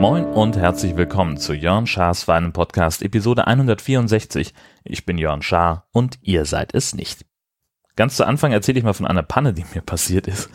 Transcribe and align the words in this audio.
Moin 0.00 0.24
und 0.24 0.56
herzlich 0.56 0.96
willkommen 0.96 1.36
zu 1.36 1.52
Jörn 1.52 1.86
Schars 1.86 2.22
Feinen 2.22 2.54
Podcast 2.54 3.02
Episode 3.02 3.46
164. 3.46 4.54
Ich 4.84 5.04
bin 5.04 5.18
Jörn 5.18 5.42
Schaar 5.42 5.88
und 5.92 6.18
ihr 6.22 6.46
seid 6.46 6.74
es 6.74 6.94
nicht. 6.94 7.26
Ganz 7.96 8.16
zu 8.16 8.26
Anfang 8.26 8.50
erzähle 8.52 8.78
ich 8.78 8.84
mal 8.84 8.94
von 8.94 9.06
einer 9.06 9.22
Panne, 9.22 9.52
die 9.52 9.66
mir 9.74 9.82
passiert 9.82 10.26
ist. 10.26 10.48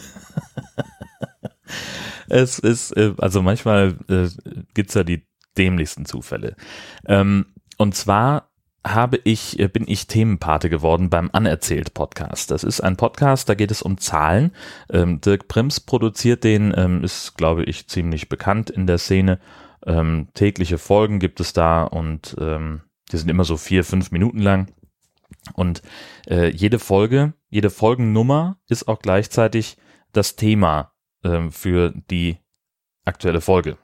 es 2.27 2.57
ist, 2.57 2.91
äh, 2.97 3.13
also 3.19 3.43
manchmal 3.43 3.97
äh, 4.09 4.29
gibt's 4.73 4.95
ja 4.95 5.03
die 5.03 5.27
dämlichsten 5.57 6.05
Zufälle. 6.05 6.55
Ähm, 7.05 7.53
und 7.77 7.93
zwar 7.93 8.49
habe 8.86 9.20
ich, 9.23 9.59
äh, 9.59 9.67
bin 9.67 9.86
ich 9.88 10.07
Themenpate 10.07 10.69
geworden 10.69 11.10
beim 11.10 11.29
Anerzählt 11.33 11.93
Podcast. 11.93 12.51
Das 12.51 12.64
ist 12.64 12.82
ein 12.82 12.97
Podcast, 12.97 13.50
da 13.50 13.55
geht 13.55 13.71
es 13.71 13.82
um 13.82 13.97
Zahlen. 13.97 14.51
Ähm, 14.89 15.19
Dirk 15.21 15.47
Prims 15.47 15.79
produziert 15.79 16.43
den, 16.43 16.73
ähm, 16.77 17.04
ist, 17.04 17.36
glaube 17.36 17.63
ich, 17.63 17.87
ziemlich 17.87 18.29
bekannt 18.29 18.69
in 18.69 18.86
der 18.86 19.00
Szene. 19.00 19.39
Ähm, 19.86 20.27
tägliche 20.33 20.77
Folgen 20.77 21.19
gibt 21.19 21.39
es 21.39 21.54
da 21.54 21.83
und 21.83 22.36
ähm, 22.39 22.82
die 23.11 23.18
sind 23.18 23.29
immer 23.29 23.43
so 23.43 23.57
vier, 23.57 23.83
fünf 23.83 24.11
Minuten 24.11 24.39
lang. 24.39 24.71
Und 25.54 25.82
äh, 26.27 26.49
jede 26.49 26.79
Folge, 26.79 27.33
jede 27.49 27.69
Folgennummer 27.69 28.57
ist 28.68 28.88
auch 28.88 28.99
gleichzeitig 28.99 29.77
das 30.11 30.36
Thema 30.36 30.93
ähm, 31.24 31.52
für 31.52 31.91
die 32.09 32.38
aktuelle 33.03 33.41
Folge. 33.41 33.77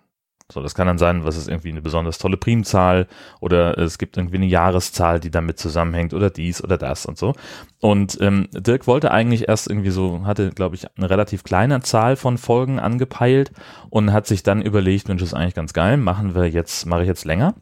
So, 0.52 0.62
das 0.62 0.76
kann 0.76 0.88
dann 0.88 0.98
sein, 0.98 1.24
was 1.24 1.38
ist 1.38 1.48
irgendwie 1.48 1.70
eine 1.70 1.82
besonders 1.82 2.18
tolle 2.18 2.38
Primzahl 2.38 3.08
oder 3.40 3.78
es 3.78 3.98
gibt 3.98 4.18
irgendwie 4.18 4.38
eine 4.38 4.46
Jahreszahl, 4.46 5.20
die 5.20 5.32
damit 5.32 5.60
zusammenhängt 5.60 6.14
oder 6.14 6.30
dies 6.30 6.64
oder 6.64 6.78
das 6.78 7.06
und 7.06 7.18
so. 7.18 7.34
Und 7.80 8.18
ähm, 8.22 8.48
Dirk 8.52 8.88
wollte 8.88 9.12
eigentlich 9.12 9.48
erst 9.48 9.70
irgendwie 9.70 9.92
so, 9.92 10.26
hatte, 10.26 10.52
glaube 10.52 10.76
ich, 10.76 10.86
eine 10.98 11.10
relativ 11.10 11.44
kleine 11.44 11.82
Zahl 11.82 12.16
von 12.16 12.38
Folgen 12.38 12.80
angepeilt 12.80 13.52
und 13.90 14.12
hat 14.12 14.28
sich 14.28 14.44
dann 14.44 14.62
überlegt, 14.62 15.08
Mensch, 15.08 15.22
ist 15.22 15.34
eigentlich 15.34 15.56
ganz 15.56 15.74
geil, 15.74 15.98
machen 15.98 16.36
wir 16.36 16.50
jetzt, 16.50 16.86
mache 16.86 17.02
ich 17.04 17.08
jetzt 17.08 17.26
länger 17.26 17.56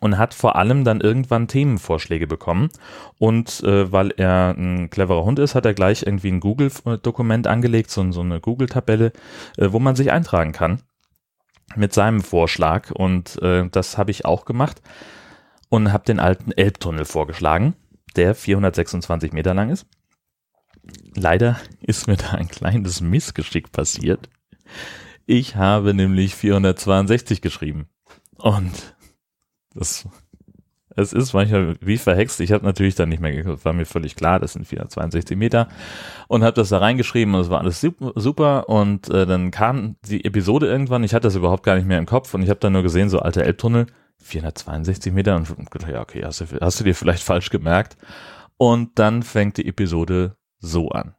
und 0.00 0.18
hat 0.18 0.34
vor 0.34 0.56
allem 0.56 0.84
dann 0.84 1.00
irgendwann 1.00 1.48
Themenvorschläge 1.48 2.26
bekommen. 2.26 2.68
Und 3.18 3.62
äh, 3.64 3.90
weil 3.90 4.12
er 4.16 4.54
ein 4.56 4.90
cleverer 4.90 5.24
Hund 5.24 5.38
ist, 5.38 5.54
hat 5.54 5.66
er 5.66 5.74
gleich 5.74 6.02
irgendwie 6.02 6.30
ein 6.30 6.40
Google-Dokument 6.40 7.46
angelegt, 7.46 7.90
so, 7.90 8.10
so 8.12 8.20
eine 8.20 8.40
Google-Tabelle, 8.40 9.12
äh, 9.56 9.68
wo 9.70 9.78
man 9.78 9.96
sich 9.96 10.12
eintragen 10.12 10.52
kann 10.52 10.82
mit 11.76 11.92
seinem 11.92 12.22
Vorschlag. 12.22 12.90
Und 12.90 13.40
äh, 13.42 13.68
das 13.70 13.98
habe 13.98 14.10
ich 14.10 14.24
auch 14.24 14.44
gemacht 14.44 14.80
und 15.68 15.92
habe 15.92 16.04
den 16.04 16.20
alten 16.20 16.52
Elbtunnel 16.52 17.04
vorgeschlagen, 17.04 17.74
der 18.16 18.34
426 18.34 19.32
Meter 19.32 19.54
lang 19.54 19.70
ist. 19.70 19.86
Leider 21.14 21.58
ist 21.80 22.06
mir 22.06 22.16
da 22.16 22.30
ein 22.32 22.48
kleines 22.48 23.00
Missgeschick 23.00 23.72
passiert. 23.72 24.28
Ich 25.26 25.56
habe 25.56 25.92
nämlich 25.92 26.34
462 26.34 27.42
geschrieben. 27.42 27.88
Und 28.36 28.96
das, 29.74 30.08
es 30.98 31.12
ist 31.12 31.32
manchmal 31.32 31.76
wie 31.80 31.96
verhext. 31.96 32.40
Ich 32.40 32.52
habe 32.52 32.64
natürlich 32.64 32.96
dann 32.96 33.08
nicht 33.08 33.20
mehr 33.20 33.32
geguckt, 33.32 33.64
war 33.64 33.72
mir 33.72 33.86
völlig 33.86 34.16
klar, 34.16 34.40
das 34.40 34.54
sind 34.54 34.66
462 34.66 35.36
Meter 35.36 35.68
und 36.26 36.42
habe 36.42 36.54
das 36.54 36.70
da 36.70 36.78
reingeschrieben 36.78 37.34
und 37.34 37.40
es 37.40 37.50
war 37.50 37.60
alles 37.60 37.80
super 37.80 38.68
und 38.68 39.08
äh, 39.08 39.24
dann 39.24 39.50
kam 39.50 39.96
die 40.06 40.24
Episode 40.24 40.66
irgendwann, 40.66 41.04
ich 41.04 41.14
hatte 41.14 41.28
das 41.28 41.36
überhaupt 41.36 41.62
gar 41.62 41.76
nicht 41.76 41.86
mehr 41.86 41.98
im 41.98 42.06
Kopf 42.06 42.34
und 42.34 42.42
ich 42.42 42.50
habe 42.50 42.60
dann 42.60 42.72
nur 42.72 42.82
gesehen, 42.82 43.08
so 43.08 43.20
alter 43.20 43.44
Elbtunnel, 43.44 43.86
462 44.18 45.12
Meter 45.12 45.36
und 45.36 45.70
gedacht, 45.70 45.90
ja 45.90 46.00
okay, 46.00 46.22
hast 46.24 46.40
du, 46.40 46.46
hast 46.60 46.80
du 46.80 46.84
dir 46.84 46.94
vielleicht 46.94 47.22
falsch 47.22 47.50
gemerkt 47.50 47.96
und 48.56 48.98
dann 48.98 49.22
fängt 49.22 49.56
die 49.56 49.68
Episode 49.68 50.36
so 50.58 50.88
an. 50.88 51.14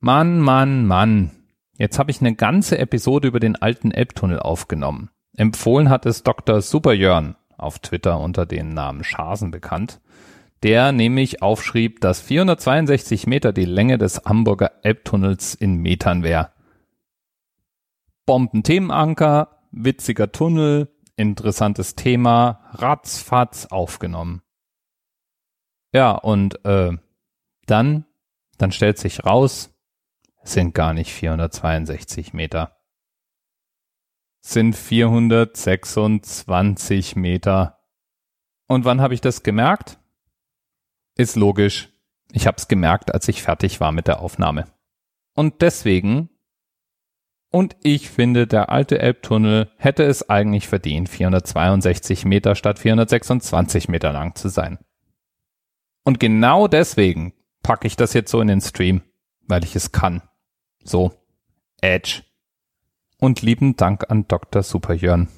Mann, 0.00 0.40
Mann, 0.40 0.86
Mann. 0.86 1.30
Jetzt 1.78 1.98
habe 1.98 2.10
ich 2.10 2.20
eine 2.20 2.34
ganze 2.34 2.76
Episode 2.78 3.28
über 3.28 3.40
den 3.40 3.56
alten 3.56 3.92
Elbtunnel 3.92 4.40
aufgenommen. 4.40 5.10
Empfohlen 5.34 5.88
hat 5.88 6.04
es 6.04 6.22
Dr. 6.22 6.60
Superjörn, 6.60 7.36
auf 7.62 7.78
Twitter 7.78 8.20
unter 8.20 8.46
dem 8.46 8.68
Namen 8.70 9.04
Schasen 9.04 9.50
bekannt, 9.50 10.00
der 10.62 10.92
nämlich 10.92 11.42
aufschrieb, 11.42 12.00
dass 12.00 12.20
462 12.20 13.26
Meter 13.26 13.52
die 13.52 13.64
Länge 13.64 13.98
des 13.98 14.22
Hamburger 14.24 14.72
Elbtunnels 14.82 15.54
in 15.54 15.76
Metern 15.76 16.22
wäre. 16.22 16.50
Bombenthemenanker, 18.26 19.58
witziger 19.72 20.30
Tunnel, 20.30 20.88
interessantes 21.16 21.94
Thema, 21.96 22.60
ratzfatz 22.72 23.66
aufgenommen. 23.66 24.42
Ja, 25.92 26.12
und 26.12 26.64
äh, 26.64 26.96
dann, 27.66 28.06
dann 28.58 28.72
stellt 28.72 28.98
sich 28.98 29.24
raus, 29.24 29.74
sind 30.42 30.74
gar 30.74 30.94
nicht 30.94 31.12
462 31.12 32.32
Meter 32.32 32.81
sind 34.42 34.76
426 34.76 37.16
Meter. 37.16 37.78
Und 38.66 38.84
wann 38.84 39.00
habe 39.00 39.14
ich 39.14 39.22
das 39.22 39.42
gemerkt? 39.42 39.98
Ist 41.16 41.36
logisch. 41.36 41.88
Ich 42.32 42.46
habe 42.46 42.58
es 42.58 42.68
gemerkt, 42.68 43.14
als 43.14 43.28
ich 43.28 43.42
fertig 43.42 43.80
war 43.80 43.92
mit 43.92 44.08
der 44.08 44.20
Aufnahme. 44.20 44.66
Und 45.34 45.62
deswegen, 45.62 46.28
und 47.50 47.76
ich 47.82 48.10
finde, 48.10 48.46
der 48.46 48.70
alte 48.70 48.98
Elbtunnel 48.98 49.70
hätte 49.76 50.04
es 50.04 50.28
eigentlich 50.28 50.68
verdient, 50.68 51.08
462 51.08 52.24
Meter 52.24 52.54
statt 52.54 52.78
426 52.78 53.88
Meter 53.88 54.12
lang 54.12 54.34
zu 54.34 54.48
sein. 54.48 54.78
Und 56.04 56.18
genau 56.18 56.66
deswegen 56.66 57.32
packe 57.62 57.86
ich 57.86 57.96
das 57.96 58.12
jetzt 58.12 58.30
so 58.30 58.40
in 58.40 58.48
den 58.48 58.60
Stream, 58.60 59.02
weil 59.42 59.62
ich 59.62 59.76
es 59.76 59.92
kann. 59.92 60.22
So, 60.82 61.12
Edge 61.80 62.22
und 63.22 63.40
lieben 63.40 63.76
Dank 63.76 64.10
an 64.10 64.26
Dr. 64.26 64.64
Superjörn 64.64 65.28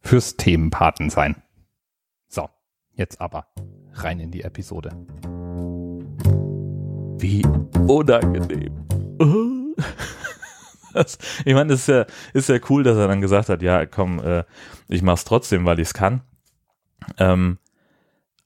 fürs 0.00 0.36
Themenpaten 0.36 1.08
sein. 1.08 1.40
So, 2.26 2.48
jetzt 2.94 3.20
aber 3.20 3.46
rein 3.92 4.18
in 4.18 4.32
die 4.32 4.42
Episode. 4.42 4.90
Wie 7.18 7.46
unangenehm. 7.86 8.86
Das, 10.92 11.18
ich 11.44 11.54
meine, 11.54 11.72
ist 11.72 11.88
ja, 11.88 12.06
ist 12.34 12.48
ja 12.48 12.60
cool, 12.70 12.84
dass 12.84 12.96
er 12.96 13.08
dann 13.08 13.20
gesagt 13.20 13.48
hat, 13.48 13.62
ja, 13.62 13.84
komm, 13.84 14.20
äh, 14.20 14.44
ich 14.86 15.02
mach's 15.02 15.24
trotzdem, 15.24 15.64
weil 15.64 15.80
ich 15.80 15.88
es 15.88 15.94
kann. 15.94 16.20
Ähm, 17.18 17.58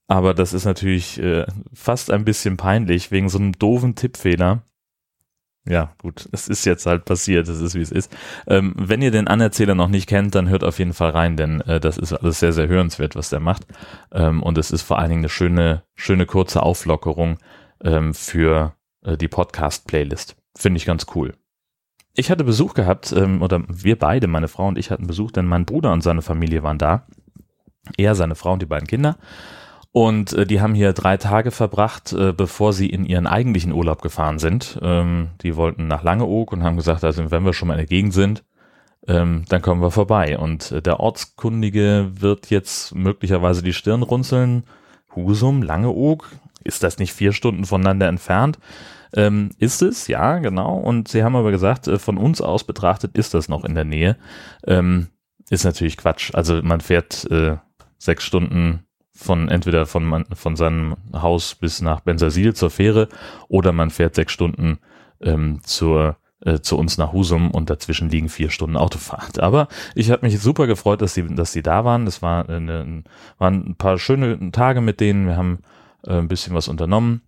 aber 0.07 0.33
das 0.33 0.55
ist 0.55 0.65
natürlich 0.65 1.21
äh, 1.21 1.45
fast 1.75 2.11
ein 2.11 2.25
bisschen 2.25 2.57
peinlich 2.57 3.11
wegen 3.11 3.29
so 3.29 3.37
einem 3.37 3.53
doofen 3.53 3.97
Tippfehler 3.97 4.63
ja, 5.69 5.93
gut, 5.99 6.29
es 6.33 6.49
ist 6.49 6.65
jetzt 6.65 6.87
halt 6.87 7.05
passiert, 7.05 7.47
es 7.49 7.61
ist 7.61 7.75
wie 7.75 7.83
es 7.83 7.93
ist. 7.93 8.11
Ähm, 8.47 8.75
wenn 8.77 9.03
ihr 9.03 9.11
den 9.11 9.29
Anerzähler 9.29 9.75
noch 9.75 9.89
nicht 9.89 10.09
kennt, 10.09 10.35
dann 10.35 10.49
hört 10.49 10.65
auf 10.65 10.79
jeden 10.79 10.95
Fall 10.95 11.11
rein, 11.11 11.37
denn 11.37 11.61
äh, 11.63 11.79
das 11.79 11.99
ist 11.99 12.13
alles 12.13 12.41
sehr, 12.41 12.53
sehr 12.53 12.69
hörenswert, 12.69 13.17
was 13.17 13.29
der 13.29 13.41
macht. 13.41 13.67
Ähm, 14.13 14.43
und 14.43 14.57
es 14.57 14.71
ist 14.71 14.83
vor 14.83 14.99
allen 14.99 15.11
Dingen 15.11 15.23
eine 15.23 15.29
schöne, 15.29 15.83
schöne 15.95 16.25
kurze 16.25 16.63
Auflockerung 16.63 17.39
ähm, 17.85 18.15
für 18.15 18.75
äh, 19.03 19.17
die 19.17 19.29
Podcast-Playlist. 19.29 20.37
Finde 20.57 20.79
ich 20.79 20.87
ganz 20.87 21.07
cool. 21.15 21.35
Ich 22.15 22.31
hatte 22.31 22.45
Besuch 22.45 22.75
gehabt, 22.75 23.13
ähm, 23.13 23.43
oder 23.43 23.63
wir 23.69 23.99
beide, 23.99 24.27
meine 24.27 24.49
Frau 24.49 24.69
und 24.69 24.79
ich 24.79 24.91
hatten 24.91 25.07
Besuch, 25.07 25.31
denn 25.31 25.47
mein 25.47 25.67
Bruder 25.67 25.93
und 25.93 26.03
seine 26.03 26.23
Familie 26.23 26.63
waren 26.63 26.79
da. 26.79 27.07
Er, 27.97 28.15
seine 28.15 28.35
Frau 28.35 28.55
und 28.55 28.63
die 28.63 28.67
beiden 28.67 28.89
Kinder. 28.89 29.19
Und 29.99 30.33
äh, 30.33 30.47
die 30.47 30.61
haben 30.61 30.75
hier 30.75 30.93
drei 30.93 31.17
Tage 31.17 31.51
verbracht, 31.51 32.13
äh, 32.13 32.33
bevor 32.33 32.73
sie 32.73 32.89
in 32.89 33.05
ihren 33.05 33.27
eigentlichen 33.27 33.73
Urlaub 33.73 34.01
gefahren 34.01 34.39
sind. 34.39 34.79
Ähm, 34.81 35.31
die 35.43 35.57
wollten 35.57 35.89
nach 35.89 36.05
Langeoog 36.05 36.53
und 36.53 36.63
haben 36.63 36.77
gesagt, 36.77 37.03
also 37.03 37.33
wenn 37.33 37.45
wir 37.45 37.53
schon 37.53 37.67
mal 37.67 37.75
in 37.75 37.79
der 37.79 37.87
Gegend 37.87 38.15
sind, 38.15 38.45
ähm, 39.09 39.45
dann 39.49 39.61
kommen 39.61 39.83
wir 39.83 39.91
vorbei. 39.91 40.39
Und 40.39 40.71
äh, 40.71 40.81
der 40.81 41.01
Ortskundige 41.01 42.13
wird 42.15 42.49
jetzt 42.49 42.95
möglicherweise 42.95 43.65
die 43.65 43.73
Stirn 43.73 44.05
runzeln. 44.05 44.63
Husum, 45.17 45.63
Langeoog, 45.63 46.31
ist 46.63 46.85
das 46.85 46.99
nicht 47.01 47.13
vier 47.13 47.33
Stunden 47.33 47.65
voneinander 47.65 48.07
entfernt? 48.07 48.61
Ähm, 49.17 49.51
ist 49.59 49.83
es, 49.83 50.07
ja, 50.07 50.39
genau. 50.39 50.79
Und 50.79 51.09
sie 51.09 51.25
haben 51.25 51.35
aber 51.35 51.51
gesagt, 51.51 51.89
äh, 51.89 51.99
von 51.99 52.19
uns 52.19 52.41
aus 52.41 52.63
betrachtet 52.63 53.19
ist 53.19 53.35
das 53.35 53.49
noch 53.49 53.65
in 53.65 53.75
der 53.75 53.85
Nähe. 53.85 54.17
Ähm, 54.65 55.09
ist 55.51 55.65
natürlich 55.65 55.97
Quatsch. 55.97 56.33
Also 56.35 56.63
man 56.63 56.81
fährt 56.81 57.29
äh, 57.33 57.57
sechs 57.99 58.23
Stunden 58.23 58.85
von 59.19 59.49
entweder 59.49 59.85
von, 59.85 60.25
von 60.33 60.55
seinem 60.55 60.97
Haus 61.13 61.57
bis 61.57 61.83
nach 61.83 62.01
Bensasil 62.01 62.55
zur 62.55 62.71
Fähre 62.71 63.09
oder 63.49 63.73
man 63.73 63.91
fährt 63.91 64.15
sechs 64.15 64.33
Stunden 64.33 64.79
ähm, 65.21 65.61
zur 65.65 66.17
äh, 66.45 66.61
zu 66.61 66.79
uns 66.79 66.99
nach 66.99 67.13
Husum 67.13 67.51
und 67.51 67.69
dazwischen 67.69 68.11
liegen 68.11 68.29
vier 68.29 68.51
Stunden 68.51 68.77
Autofahrt. 68.77 69.41
Aber 69.41 69.67
ich 69.97 70.13
habe 70.13 70.25
mich 70.25 70.39
super 70.39 70.69
gefreut, 70.69 71.03
dass 71.03 71.15
sie, 71.15 71.27
dass 71.35 71.53
sie 71.53 71.63
da 71.63 71.85
waren. 71.85 72.07
Es 72.07 72.23
war 72.23 72.49
eine, 72.49 73.03
waren 73.39 73.71
ein 73.71 73.75
paar 73.75 73.99
schöne 73.99 74.53
Tage 74.53 74.81
mit 74.81 75.01
denen. 75.01 75.27
Wir 75.27 75.37
haben 75.37 75.59
äh, 76.07 76.13
ein 76.13 76.29
bisschen 76.29 76.55
was 76.55 76.69
unternommen, 76.69 77.23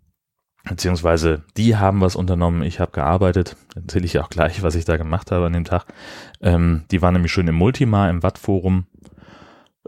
beziehungsweise 0.68 1.42
die 1.56 1.76
haben 1.76 2.00
was 2.00 2.14
unternommen. 2.14 2.62
Ich 2.62 2.78
habe 2.78 2.92
gearbeitet. 2.92 3.56
Erzähle 3.74 4.04
ich 4.04 4.20
auch 4.20 4.30
gleich, 4.30 4.62
was 4.62 4.76
ich 4.76 4.84
da 4.84 4.96
gemacht 4.96 5.32
habe 5.32 5.46
an 5.46 5.54
dem 5.54 5.64
Tag. 5.64 5.86
Ähm, 6.40 6.84
die 6.92 7.02
waren 7.02 7.14
nämlich 7.14 7.32
schön 7.32 7.48
im 7.48 7.56
Multimar, 7.56 8.10
im 8.10 8.22
Wattforum 8.22 8.86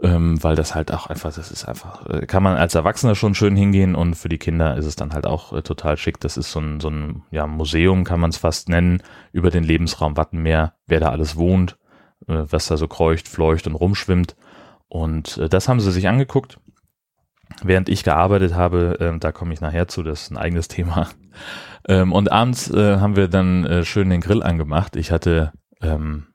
ähm, 0.01 0.43
weil 0.43 0.55
das 0.55 0.73
halt 0.73 0.91
auch 0.91 1.07
einfach, 1.07 1.33
das 1.33 1.51
ist 1.51 1.65
einfach, 1.65 2.05
äh, 2.07 2.25
kann 2.25 2.41
man 2.41 2.57
als 2.57 2.73
Erwachsener 2.73 3.13
schon 3.15 3.35
schön 3.35 3.55
hingehen 3.55 3.93
und 3.93 4.15
für 4.15 4.29
die 4.29 4.39
Kinder 4.39 4.75
ist 4.75 4.85
es 4.85 4.95
dann 4.95 5.13
halt 5.13 5.27
auch 5.27 5.53
äh, 5.53 5.61
total 5.61 5.97
schick. 5.97 6.19
Das 6.19 6.35
ist 6.35 6.51
so 6.51 6.59
ein, 6.59 6.79
so 6.79 6.89
ein 6.89 7.23
ja, 7.29 7.45
Museum, 7.45 8.03
kann 8.03 8.19
man 8.19 8.31
es 8.31 8.37
fast 8.37 8.69
nennen, 8.69 9.03
über 9.31 9.51
den 9.51 9.63
Lebensraum 9.63 10.17
Wattenmeer, 10.17 10.73
wer 10.87 10.99
da 10.99 11.09
alles 11.09 11.35
wohnt, 11.35 11.77
äh, 12.27 12.43
was 12.49 12.67
da 12.67 12.77
so 12.77 12.87
kreucht, 12.87 13.27
fleucht 13.27 13.67
und 13.67 13.75
rumschwimmt. 13.75 14.35
Und 14.87 15.37
äh, 15.37 15.47
das 15.47 15.69
haben 15.69 15.79
sie 15.79 15.91
sich 15.91 16.07
angeguckt. 16.07 16.59
Während 17.61 17.87
ich 17.87 18.03
gearbeitet 18.03 18.55
habe, 18.55 18.97
äh, 18.99 19.19
da 19.19 19.31
komme 19.31 19.53
ich 19.53 19.61
nachher 19.61 19.87
zu, 19.87 20.01
das 20.01 20.23
ist 20.23 20.31
ein 20.31 20.37
eigenes 20.37 20.67
Thema. 20.67 21.09
Ähm, 21.85 22.13
und 22.13 22.31
abends 22.31 22.71
äh, 22.71 22.99
haben 22.99 23.17
wir 23.17 23.27
dann 23.27 23.83
schön 23.83 24.09
den 24.09 24.21
Grill 24.21 24.41
angemacht. 24.41 24.95
Ich 24.95 25.11
hatte, 25.11 25.51
ähm, 25.81 26.27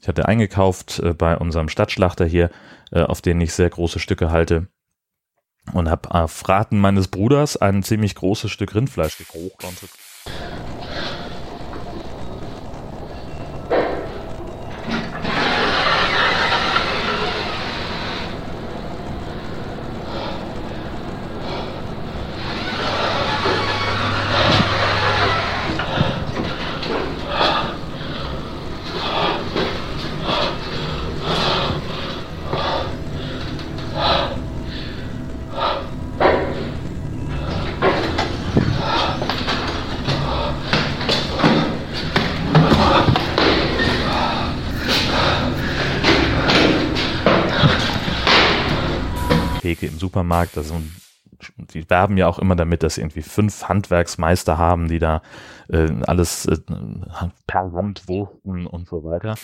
ich 0.00 0.08
hatte 0.08 0.26
eingekauft 0.26 0.98
äh, 1.00 1.14
bei 1.14 1.36
unserem 1.36 1.68
Stadtschlachter 1.68 2.24
hier, 2.24 2.50
äh, 2.90 3.02
auf 3.02 3.20
den 3.20 3.40
ich 3.40 3.52
sehr 3.52 3.70
große 3.70 3.98
Stücke 3.98 4.30
halte. 4.30 4.68
Und 5.72 5.90
habe 5.90 6.14
auf 6.14 6.48
Raten 6.48 6.78
meines 6.78 7.08
Bruders 7.08 7.56
ein 7.56 7.82
ziemlich 7.82 8.14
großes 8.14 8.50
Stück 8.50 8.74
Rindfleisch 8.74 9.18
gekocht. 9.18 9.62
Theke 49.70 49.86
im 49.86 49.98
Supermarkt. 49.98 50.58
Also 50.58 50.80
die 51.56 51.88
werben 51.88 52.16
ja 52.16 52.26
auch 52.26 52.38
immer 52.40 52.56
damit, 52.56 52.82
dass 52.82 52.96
sie 52.96 53.02
irgendwie 53.02 53.22
fünf 53.22 53.68
Handwerksmeister 53.68 54.58
haben, 54.58 54.88
die 54.88 54.98
da 54.98 55.22
äh, 55.68 55.90
alles 56.06 56.46
äh, 56.46 56.58
per 57.46 57.72
Hand 57.72 58.08
wursten 58.08 58.66
und 58.66 58.88
so 58.88 59.04
weiter. 59.04 59.36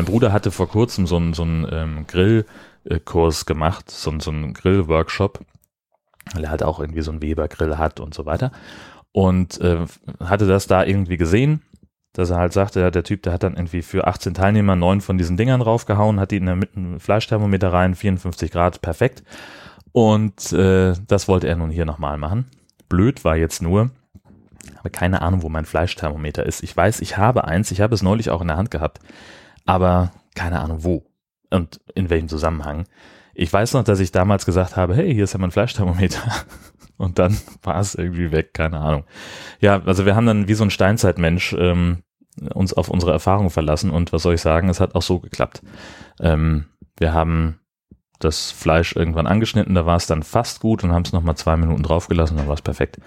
Bruder 0.00 0.32
hatte 0.32 0.50
vor 0.50 0.68
kurzem 0.68 1.06
so 1.06 1.16
einen, 1.16 1.34
so 1.34 1.42
einen 1.42 1.66
ähm, 1.70 2.06
Grillkurs 2.06 3.46
gemacht, 3.46 3.90
so, 3.90 4.18
so 4.18 4.30
einen 4.30 4.54
Grillworkshop, 4.54 5.40
weil 6.34 6.44
er 6.44 6.50
halt 6.50 6.62
auch 6.62 6.80
irgendwie 6.80 7.02
so 7.02 7.10
einen 7.10 7.22
Weber-Grill 7.22 7.78
hat 7.78 8.00
und 8.00 8.14
so 8.14 8.26
weiter. 8.26 8.52
Und 9.12 9.60
äh, 9.60 9.84
hatte 10.20 10.46
das 10.46 10.66
da 10.66 10.84
irgendwie 10.84 11.18
gesehen, 11.18 11.62
dass 12.14 12.30
er 12.30 12.38
halt 12.38 12.52
sagte, 12.52 12.90
der 12.90 13.04
Typ, 13.04 13.22
der 13.22 13.32
hat 13.32 13.42
dann 13.42 13.54
irgendwie 13.54 13.82
für 13.82 14.06
18 14.06 14.34
Teilnehmer 14.34 14.76
neun 14.76 15.00
von 15.00 15.18
diesen 15.18 15.36
Dingern 15.36 15.60
draufgehauen, 15.60 16.20
hat 16.20 16.30
die 16.30 16.36
in 16.36 16.46
der 16.46 16.56
Mitte 16.56 16.76
einen 16.76 17.00
Fleischthermometer 17.00 17.72
rein, 17.72 17.94
54 17.94 18.50
Grad, 18.50 18.82
perfekt. 18.82 19.22
Und 19.92 20.52
äh, 20.52 20.94
das 21.06 21.28
wollte 21.28 21.48
er 21.48 21.56
nun 21.56 21.70
hier 21.70 21.84
nochmal 21.84 22.18
machen. 22.18 22.46
Blöd 22.88 23.24
war 23.24 23.36
jetzt 23.36 23.62
nur, 23.62 23.90
habe 24.78 24.90
keine 24.90 25.22
Ahnung, 25.22 25.42
wo 25.42 25.48
mein 25.48 25.64
Fleischthermometer 25.64 26.44
ist. 26.44 26.62
Ich 26.62 26.76
weiß, 26.76 27.00
ich 27.00 27.16
habe 27.16 27.44
eins, 27.44 27.70
ich 27.70 27.80
habe 27.80 27.94
es 27.94 28.02
neulich 28.02 28.30
auch 28.30 28.40
in 28.40 28.48
der 28.48 28.56
Hand 28.56 28.70
gehabt 28.70 29.00
aber 29.64 30.12
keine 30.34 30.60
Ahnung 30.60 30.84
wo 30.84 31.04
und 31.50 31.80
in 31.94 32.10
welchem 32.10 32.28
Zusammenhang. 32.28 32.86
Ich 33.34 33.52
weiß 33.52 33.74
noch, 33.74 33.84
dass 33.84 34.00
ich 34.00 34.12
damals 34.12 34.46
gesagt 34.46 34.76
habe, 34.76 34.94
hey, 34.94 35.12
hier 35.14 35.24
ist 35.24 35.32
ja 35.32 35.38
mein 35.38 35.50
Fleischthermometer. 35.50 36.22
Und 36.98 37.18
dann 37.18 37.36
war 37.62 37.80
es 37.80 37.94
irgendwie 37.94 38.30
weg, 38.30 38.54
keine 38.54 38.78
Ahnung. 38.78 39.04
Ja, 39.60 39.82
also 39.82 40.06
wir 40.06 40.14
haben 40.14 40.26
dann 40.26 40.46
wie 40.46 40.54
so 40.54 40.62
ein 40.62 40.70
Steinzeitmensch 40.70 41.52
ähm, 41.58 42.04
uns 42.54 42.72
auf 42.74 42.88
unsere 42.88 43.12
Erfahrung 43.12 43.50
verlassen 43.50 43.90
und 43.90 44.12
was 44.12 44.22
soll 44.22 44.34
ich 44.34 44.40
sagen, 44.40 44.68
es 44.68 44.78
hat 44.78 44.94
auch 44.94 45.02
so 45.02 45.18
geklappt. 45.18 45.62
Ähm, 46.20 46.66
wir 46.96 47.12
haben 47.12 47.58
das 48.24 48.50
Fleisch 48.50 48.94
irgendwann 48.94 49.26
angeschnitten, 49.26 49.74
da 49.74 49.86
war 49.86 49.96
es 49.96 50.06
dann 50.06 50.22
fast 50.22 50.60
gut 50.60 50.84
und 50.84 50.92
haben 50.92 51.04
es 51.04 51.12
nochmal 51.12 51.36
zwei 51.36 51.56
Minuten 51.56 51.82
draufgelassen, 51.82 52.36
dann 52.36 52.48
war 52.48 52.54
es 52.54 52.62
perfekt. 52.62 52.98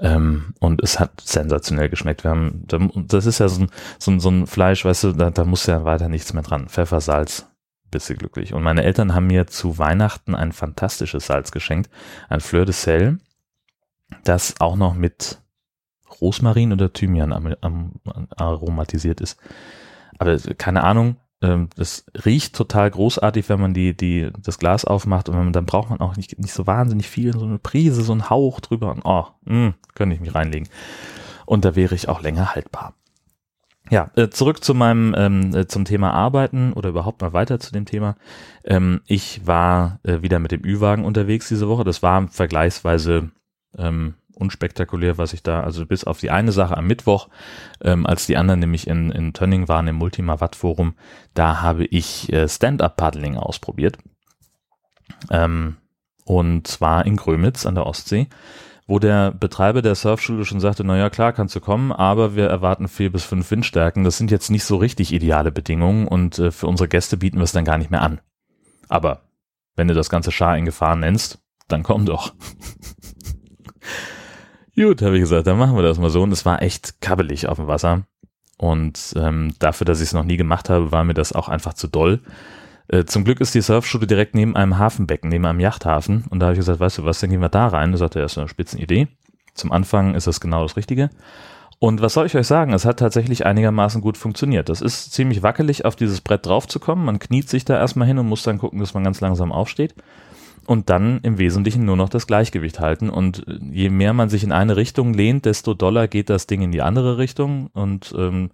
Ähm, 0.00 0.54
und 0.60 0.82
es 0.82 0.98
hat 0.98 1.20
sensationell 1.20 1.88
geschmeckt. 1.88 2.24
Wir 2.24 2.30
haben, 2.30 2.64
das 3.06 3.26
ist 3.26 3.38
ja 3.38 3.48
so 3.48 3.62
ein, 3.62 3.70
so 3.98 4.10
ein, 4.10 4.20
so 4.20 4.30
ein 4.30 4.46
Fleisch, 4.46 4.84
weißt 4.84 5.04
du, 5.04 5.12
da, 5.12 5.30
da 5.30 5.44
muss 5.44 5.66
ja 5.66 5.84
weiter 5.84 6.08
nichts 6.08 6.32
mehr 6.32 6.42
dran. 6.42 6.68
Pfeffer, 6.68 7.00
Salz, 7.00 7.46
du 7.90 8.14
glücklich. 8.16 8.54
Und 8.54 8.62
meine 8.62 8.82
Eltern 8.82 9.14
haben 9.14 9.28
mir 9.28 9.46
zu 9.46 9.78
Weihnachten 9.78 10.34
ein 10.34 10.52
fantastisches 10.52 11.26
Salz 11.26 11.52
geschenkt, 11.52 11.90
ein 12.28 12.40
Fleur 12.40 12.64
de 12.64 12.74
Sel, 12.74 13.18
das 14.24 14.60
auch 14.60 14.76
noch 14.76 14.94
mit 14.94 15.40
Rosmarin 16.20 16.72
oder 16.72 16.92
Thymian 16.92 17.56
aromatisiert 18.36 19.20
ist. 19.20 19.38
Aber 20.18 20.38
keine 20.38 20.84
Ahnung, 20.84 21.16
ähm, 21.44 21.68
das 21.76 22.06
riecht 22.24 22.56
total 22.56 22.90
großartig, 22.90 23.48
wenn 23.50 23.60
man 23.60 23.74
die, 23.74 23.94
die, 23.94 24.30
das 24.42 24.58
Glas 24.58 24.86
aufmacht 24.86 25.28
und 25.28 25.36
man, 25.36 25.52
dann 25.52 25.66
braucht 25.66 25.90
man 25.90 26.00
auch 26.00 26.16
nicht, 26.16 26.38
nicht 26.38 26.54
so 26.54 26.66
wahnsinnig 26.66 27.08
viel, 27.08 27.34
so 27.34 27.44
eine 27.44 27.58
Prise, 27.58 28.02
so 28.02 28.14
ein 28.14 28.30
Hauch 28.30 28.60
drüber 28.60 28.90
und 28.90 29.02
oh, 29.04 29.26
mh, 29.44 29.52
hm, 29.52 29.74
könnte 29.94 30.14
ich 30.14 30.22
mich 30.22 30.34
reinlegen. 30.34 30.68
Und 31.44 31.66
da 31.66 31.76
wäre 31.76 31.94
ich 31.94 32.08
auch 32.08 32.22
länger 32.22 32.54
haltbar. 32.54 32.94
Ja, 33.90 34.10
äh, 34.16 34.30
zurück 34.30 34.64
zu 34.64 34.72
meinem 34.72 35.14
ähm, 35.14 35.54
äh, 35.54 35.66
zum 35.66 35.84
Thema 35.84 36.12
Arbeiten 36.14 36.72
oder 36.72 36.88
überhaupt 36.88 37.20
mal 37.20 37.34
weiter 37.34 37.60
zu 37.60 37.70
dem 37.72 37.84
Thema. 37.84 38.16
Ähm, 38.64 39.02
ich 39.06 39.46
war 39.46 40.00
äh, 40.04 40.22
wieder 40.22 40.38
mit 40.38 40.52
dem 40.52 40.64
Ü-Wagen 40.64 41.04
unterwegs 41.04 41.48
diese 41.48 41.68
Woche. 41.68 41.84
Das 41.84 42.02
war 42.02 42.26
vergleichsweise 42.28 43.30
ähm, 43.76 44.14
unspektakulär, 44.34 45.18
was 45.18 45.32
ich 45.32 45.42
da, 45.42 45.62
also 45.62 45.86
bis 45.86 46.04
auf 46.04 46.20
die 46.20 46.30
eine 46.30 46.52
Sache 46.52 46.76
am 46.76 46.86
Mittwoch, 46.86 47.28
ähm, 47.82 48.06
als 48.06 48.26
die 48.26 48.36
anderen 48.36 48.60
nämlich 48.60 48.86
in, 48.86 49.10
in 49.10 49.32
Tönning 49.32 49.68
waren 49.68 49.88
im 49.88 49.96
Multima 49.96 50.40
Watt 50.40 50.56
Forum, 50.56 50.94
da 51.34 51.62
habe 51.62 51.84
ich 51.84 52.32
äh, 52.32 52.48
Stand-Up-Paddling 52.48 53.36
ausprobiert. 53.36 53.98
Ähm, 55.30 55.76
und 56.24 56.66
zwar 56.66 57.06
in 57.06 57.16
Grömitz 57.16 57.66
an 57.66 57.74
der 57.74 57.86
Ostsee, 57.86 58.28
wo 58.86 58.98
der 58.98 59.30
Betreiber 59.30 59.82
der 59.82 59.94
Surfschule 59.94 60.44
schon 60.44 60.60
sagte, 60.60 60.84
naja, 60.84 61.08
klar, 61.10 61.32
kannst 61.32 61.54
du 61.56 61.60
kommen, 61.60 61.92
aber 61.92 62.34
wir 62.36 62.46
erwarten 62.46 62.88
vier 62.88 63.10
bis 63.10 63.24
fünf 63.24 63.50
Windstärken. 63.50 64.04
Das 64.04 64.18
sind 64.18 64.30
jetzt 64.30 64.50
nicht 64.50 64.64
so 64.64 64.76
richtig 64.76 65.12
ideale 65.12 65.52
Bedingungen 65.52 66.06
und 66.06 66.38
äh, 66.38 66.50
für 66.50 66.66
unsere 66.66 66.88
Gäste 66.88 67.16
bieten 67.16 67.38
wir 67.38 67.44
es 67.44 67.52
dann 67.52 67.64
gar 67.64 67.78
nicht 67.78 67.90
mehr 67.90 68.02
an. 68.02 68.20
Aber 68.88 69.22
wenn 69.76 69.88
du 69.88 69.94
das 69.94 70.10
ganze 70.10 70.32
Schar 70.32 70.56
in 70.56 70.66
Gefahr 70.66 70.96
nennst, 70.96 71.38
dann 71.68 71.82
komm 71.82 72.04
doch. 72.04 72.34
Gut, 74.76 75.02
habe 75.02 75.16
ich 75.16 75.22
gesagt, 75.22 75.46
dann 75.46 75.58
machen 75.58 75.76
wir 75.76 75.82
das 75.82 75.98
mal 75.98 76.10
so. 76.10 76.22
Und 76.22 76.32
es 76.32 76.44
war 76.44 76.60
echt 76.60 77.00
kabbelig 77.00 77.46
auf 77.48 77.58
dem 77.58 77.68
Wasser. 77.68 78.06
Und 78.58 79.14
ähm, 79.16 79.54
dafür, 79.58 79.84
dass 79.84 80.00
ich 80.00 80.08
es 80.08 80.12
noch 80.12 80.24
nie 80.24 80.36
gemacht 80.36 80.68
habe, 80.68 80.90
war 80.90 81.04
mir 81.04 81.14
das 81.14 81.32
auch 81.32 81.48
einfach 81.48 81.74
zu 81.74 81.86
doll. 81.86 82.20
Äh, 82.88 83.04
zum 83.04 83.24
Glück 83.24 83.40
ist 83.40 83.54
die 83.54 83.60
Surfschule 83.60 84.06
direkt 84.06 84.34
neben 84.34 84.56
einem 84.56 84.78
Hafenbecken, 84.78 85.28
neben 85.28 85.46
einem 85.46 85.60
Yachthafen. 85.60 86.24
Und 86.28 86.40
da 86.40 86.46
habe 86.46 86.54
ich 86.54 86.58
gesagt, 86.58 86.80
weißt 86.80 86.98
du 86.98 87.04
was, 87.04 87.20
dann 87.20 87.30
gehen 87.30 87.40
wir 87.40 87.48
da 87.48 87.68
rein. 87.68 87.92
Da 87.92 87.98
sagte 87.98 88.18
er, 88.18 88.22
das 88.22 88.32
ist 88.32 88.38
eine 88.38 88.48
Spitzenidee. 88.48 89.08
Zum 89.54 89.70
Anfang 89.70 90.16
ist 90.16 90.26
das 90.26 90.40
genau 90.40 90.62
das 90.62 90.76
Richtige. 90.76 91.10
Und 91.78 92.00
was 92.00 92.14
soll 92.14 92.26
ich 92.26 92.36
euch 92.36 92.46
sagen? 92.46 92.72
Es 92.72 92.84
hat 92.84 92.98
tatsächlich 92.98 93.46
einigermaßen 93.46 94.00
gut 94.00 94.16
funktioniert. 94.16 94.68
Das 94.68 94.80
ist 94.80 95.12
ziemlich 95.12 95.42
wackelig, 95.42 95.84
auf 95.84 95.94
dieses 95.94 96.20
Brett 96.20 96.46
draufzukommen. 96.46 97.04
Man 97.04 97.20
kniet 97.20 97.48
sich 97.48 97.64
da 97.64 97.78
erstmal 97.78 98.08
hin 98.08 98.18
und 98.18 98.28
muss 98.28 98.42
dann 98.42 98.58
gucken, 98.58 98.80
dass 98.80 98.94
man 98.94 99.04
ganz 99.04 99.20
langsam 99.20 99.52
aufsteht 99.52 99.94
und 100.66 100.90
dann 100.90 101.20
im 101.20 101.38
Wesentlichen 101.38 101.84
nur 101.84 101.96
noch 101.96 102.08
das 102.08 102.26
Gleichgewicht 102.26 102.80
halten. 102.80 103.10
Und 103.10 103.44
je 103.70 103.90
mehr 103.90 104.12
man 104.12 104.28
sich 104.28 104.44
in 104.44 104.52
eine 104.52 104.76
Richtung 104.76 105.14
lehnt, 105.14 105.44
desto 105.44 105.74
doller 105.74 106.08
geht 106.08 106.30
das 106.30 106.46
Ding 106.46 106.62
in 106.62 106.72
die 106.72 106.82
andere 106.82 107.18
Richtung. 107.18 107.68
Und 107.68 108.14
ähm, 108.16 108.50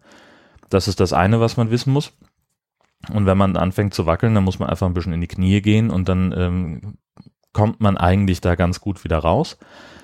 das 0.69 0.89
ist 0.89 1.01
das 1.01 1.13
eine, 1.13 1.41
was 1.41 1.57
man 1.57 1.71
wissen 1.71 1.93
muss. 1.93 2.13
Und 3.13 3.27
wenn 3.27 3.39
man 3.39 3.57
anfängt 3.57 3.95
zu 3.95 4.07
wackeln, 4.07 4.35
dann 4.35 4.45
muss 4.45 4.59
man 4.59 4.69
einfach 4.69 4.87
ein 4.87 4.95
bisschen 4.95 5.13
in 5.13 5.21
die 5.21 5.27
Knie 5.27 5.63
gehen 5.63 5.91
und 5.91 6.09
dann 6.09 6.35
ähm, 6.37 6.99
kommt 7.53 7.81
man 7.81 7.97
eigentlich 7.97 8.41
da 8.41 8.55
ganz 8.55 8.81
gut 8.81 9.05
wieder 9.05 9.19
raus. 9.19 9.59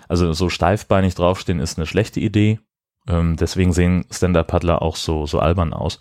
Also 0.09 0.33
so 0.33 0.49
steifbeinig 0.49 1.15
draufstehen 1.15 1.61
ist 1.61 1.79
eine 1.79 1.87
schlechte 1.87 2.21
Idee. 2.21 2.59
Ähm, 3.09 3.37
deswegen 3.37 3.73
sehen 3.73 4.07
Stand-Up-Paddler 4.11 4.83
auch 4.83 4.97
so, 4.97 5.27
so 5.27 5.39
albern 5.39 5.73
aus. 5.73 6.01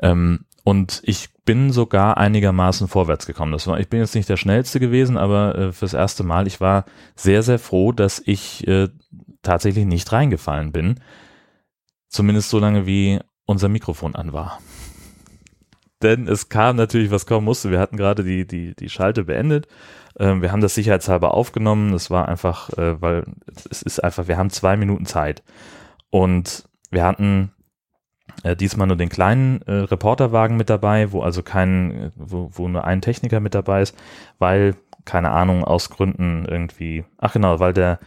Ähm, 0.00 0.44
und 0.64 1.02
ich 1.04 1.28
bin 1.44 1.70
sogar 1.70 2.16
einigermaßen 2.16 2.88
vorwärts 2.88 3.26
gekommen. 3.26 3.52
Das 3.52 3.66
war, 3.66 3.78
ich 3.78 3.90
bin 3.90 4.00
jetzt 4.00 4.14
nicht 4.14 4.30
der 4.30 4.38
schnellste 4.38 4.80
gewesen, 4.80 5.18
aber 5.18 5.54
äh, 5.56 5.72
fürs 5.72 5.92
erste 5.92 6.24
Mal, 6.24 6.46
ich 6.46 6.60
war 6.60 6.86
sehr, 7.14 7.42
sehr 7.42 7.58
froh, 7.58 7.92
dass 7.92 8.22
ich 8.24 8.66
äh, 8.66 8.88
tatsächlich 9.42 9.84
nicht 9.84 10.10
reingefallen 10.10 10.72
bin. 10.72 11.00
Zumindest 12.08 12.48
so 12.48 12.58
lange, 12.58 12.86
wie 12.86 13.20
unser 13.44 13.68
Mikrofon 13.68 14.14
an 14.14 14.32
war. 14.32 14.58
Denn 16.02 16.28
es 16.28 16.48
kam 16.48 16.76
natürlich, 16.76 17.10
was 17.10 17.26
kommen 17.26 17.44
musste. 17.44 17.70
Wir 17.70 17.80
hatten 17.80 17.96
gerade 17.98 18.24
die, 18.24 18.46
die, 18.46 18.74
die 18.74 18.88
Schalte 18.88 19.24
beendet. 19.24 19.68
Ähm, 20.18 20.40
wir 20.40 20.50
haben 20.50 20.60
das 20.60 20.74
sicherheitshalber 20.74 21.34
aufgenommen. 21.34 21.92
Das 21.92 22.10
war 22.10 22.28
einfach, 22.28 22.70
äh, 22.78 23.00
weil 23.02 23.24
es 23.70 23.82
ist 23.82 24.02
einfach, 24.02 24.28
wir 24.28 24.38
haben 24.38 24.50
zwei 24.50 24.76
Minuten 24.78 25.04
Zeit. 25.04 25.42
Und 26.10 26.68
wir 26.90 27.04
hatten 27.04 27.53
äh, 28.44 28.54
diesmal 28.54 28.86
nur 28.86 28.96
den 28.96 29.08
kleinen 29.08 29.62
äh, 29.62 29.72
Reporterwagen 29.72 30.56
mit 30.56 30.70
dabei, 30.70 31.10
wo 31.10 31.22
also 31.22 31.42
kein, 31.42 32.12
wo, 32.14 32.50
wo 32.52 32.68
nur 32.68 32.84
ein 32.84 33.00
Techniker 33.00 33.40
mit 33.40 33.54
dabei 33.54 33.82
ist, 33.82 33.96
weil, 34.38 34.76
keine 35.04 35.30
Ahnung, 35.30 35.64
aus 35.64 35.90
Gründen 35.90 36.44
irgendwie, 36.46 37.04
ach 37.18 37.32
genau, 37.32 37.58
weil 37.58 37.72
der, 37.72 37.98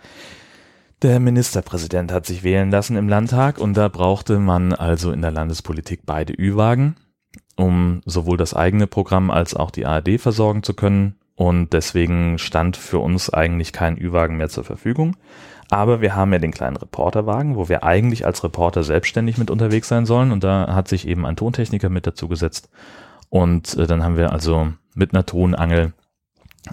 der 1.02 1.20
Ministerpräsident 1.20 2.12
hat 2.12 2.26
sich 2.26 2.44
wählen 2.44 2.72
lassen 2.72 2.98
im 2.98 3.10
Landtag 3.10 3.58
und 3.58 3.76
da 3.76 3.88
brauchte 3.88 4.40
man 4.40 4.74
also 4.74 5.12
in 5.12 5.22
der 5.22 5.32
Landespolitik 5.32 6.02
beide 6.06 6.34
Ü-Wagen, 6.34 6.96
um 7.56 8.02
sowohl 8.06 8.38
das 8.38 8.54
eigene 8.54 8.88
Programm 8.88 9.32
als 9.32 9.56
auch 9.56 9.72
die 9.72 9.86
ARD 9.86 10.20
versorgen 10.20 10.64
zu 10.64 10.74
können. 10.74 11.16
Und 11.36 11.74
deswegen 11.74 12.40
stand 12.40 12.78
für 12.78 12.98
uns 12.98 13.32
eigentlich 13.32 13.72
kein 13.72 13.96
Ü-Wagen 13.96 14.38
mehr 14.38 14.50
zur 14.50 14.64
Verfügung. 14.64 15.16
Aber 15.70 16.02
wir 16.02 16.16
haben 16.16 16.32
ja 16.32 16.40
den 16.40 16.52
kleinen 16.52 16.78
Reporterwagen, 16.78 17.56
wo 17.56 17.68
wir 17.68 17.84
eigentlich 17.84 18.26
als 18.26 18.44
Reporter 18.44 18.84
selbstständig 18.84 19.38
mit 19.38 19.52
unterwegs 19.52 19.88
sein 19.88 20.06
sollen. 20.06 20.32
Und 20.32 20.44
da 20.44 20.74
hat 20.74 20.88
sich 20.88 21.08
eben 21.08 21.26
ein 21.26 21.36
Tontechniker 21.36 21.90
mit 21.90 22.08
dazu 22.08 22.28
gesetzt. 22.28 22.70
Und 23.30 23.76
äh, 23.76 23.88
dann 23.88 24.04
haben 24.04 24.18
wir 24.18 24.32
also 24.32 24.72
mit 24.96 25.14
einer 25.14 25.26
Tonangel 25.26 25.94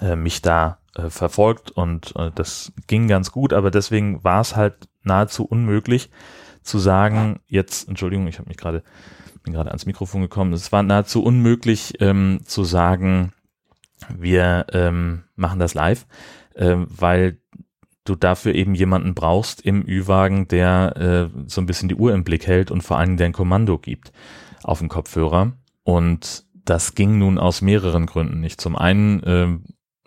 äh, 0.01 0.17
mich 0.17 0.43
da 0.43 0.79
äh, 0.97 1.11
verfolgt 1.11 1.73
und 1.73 2.15
äh, 2.17 2.31
das 2.35 2.73
ging 2.87 3.09
ganz 3.09 3.33
gut, 3.33 3.53
aber 3.53 3.73
deswegen 3.73 4.23
war 4.23 4.41
es 4.41 4.55
halt 4.55 4.89
nahezu 5.03 5.45
unmöglich 5.45 6.11
zu 6.63 6.79
sagen, 6.79 7.41
jetzt, 7.47 7.89
Entschuldigung, 7.89 8.29
ich 8.29 8.39
habe 8.39 8.49
mich 8.49 8.57
gerade, 8.57 8.85
bin 9.43 9.53
gerade 9.53 9.71
ans 9.71 9.87
Mikrofon 9.87 10.23
gekommen, 10.23 10.53
es 10.53 10.71
war 10.71 10.85
nahezu 10.85 11.23
unmöglich 11.23 11.95
ähm, 12.01 12.41
zu 12.45 12.63
sagen, 12.63 13.33
wir 14.09 14.67
ähm, 14.73 15.25
machen 15.35 15.59
das 15.59 15.75
live, 15.75 16.07
äh, 16.55 16.77
weil 16.77 17.39
du 18.05 18.15
dafür 18.15 18.55
eben 18.55 18.75
jemanden 18.75 19.15
brauchst 19.15 19.63
im 19.63 19.83
Ü-Wagen, 19.87 20.49
der 20.49 21.31
äh, 21.35 21.39
so 21.49 21.61
ein 21.61 21.67
bisschen 21.67 21.89
die 21.89 21.95
Uhr 21.95 22.13
im 22.13 22.25
Blick 22.25 22.47
hält 22.47 22.71
und 22.71 22.83
vor 22.83 22.99
allem 22.99 23.17
der 23.17 23.27
ein 23.27 23.33
Kommando 23.33 23.79
gibt 23.79 24.13
auf 24.63 24.79
dem 24.79 24.89
Kopfhörer. 24.89 25.53
Und 25.83 26.45
das 26.65 26.95
ging 26.95 27.19
nun 27.19 27.39
aus 27.39 27.63
mehreren 27.63 28.07
Gründen 28.07 28.41
nicht. 28.41 28.61
Zum 28.61 28.77
einen 28.77 29.23
äh, 29.23 29.49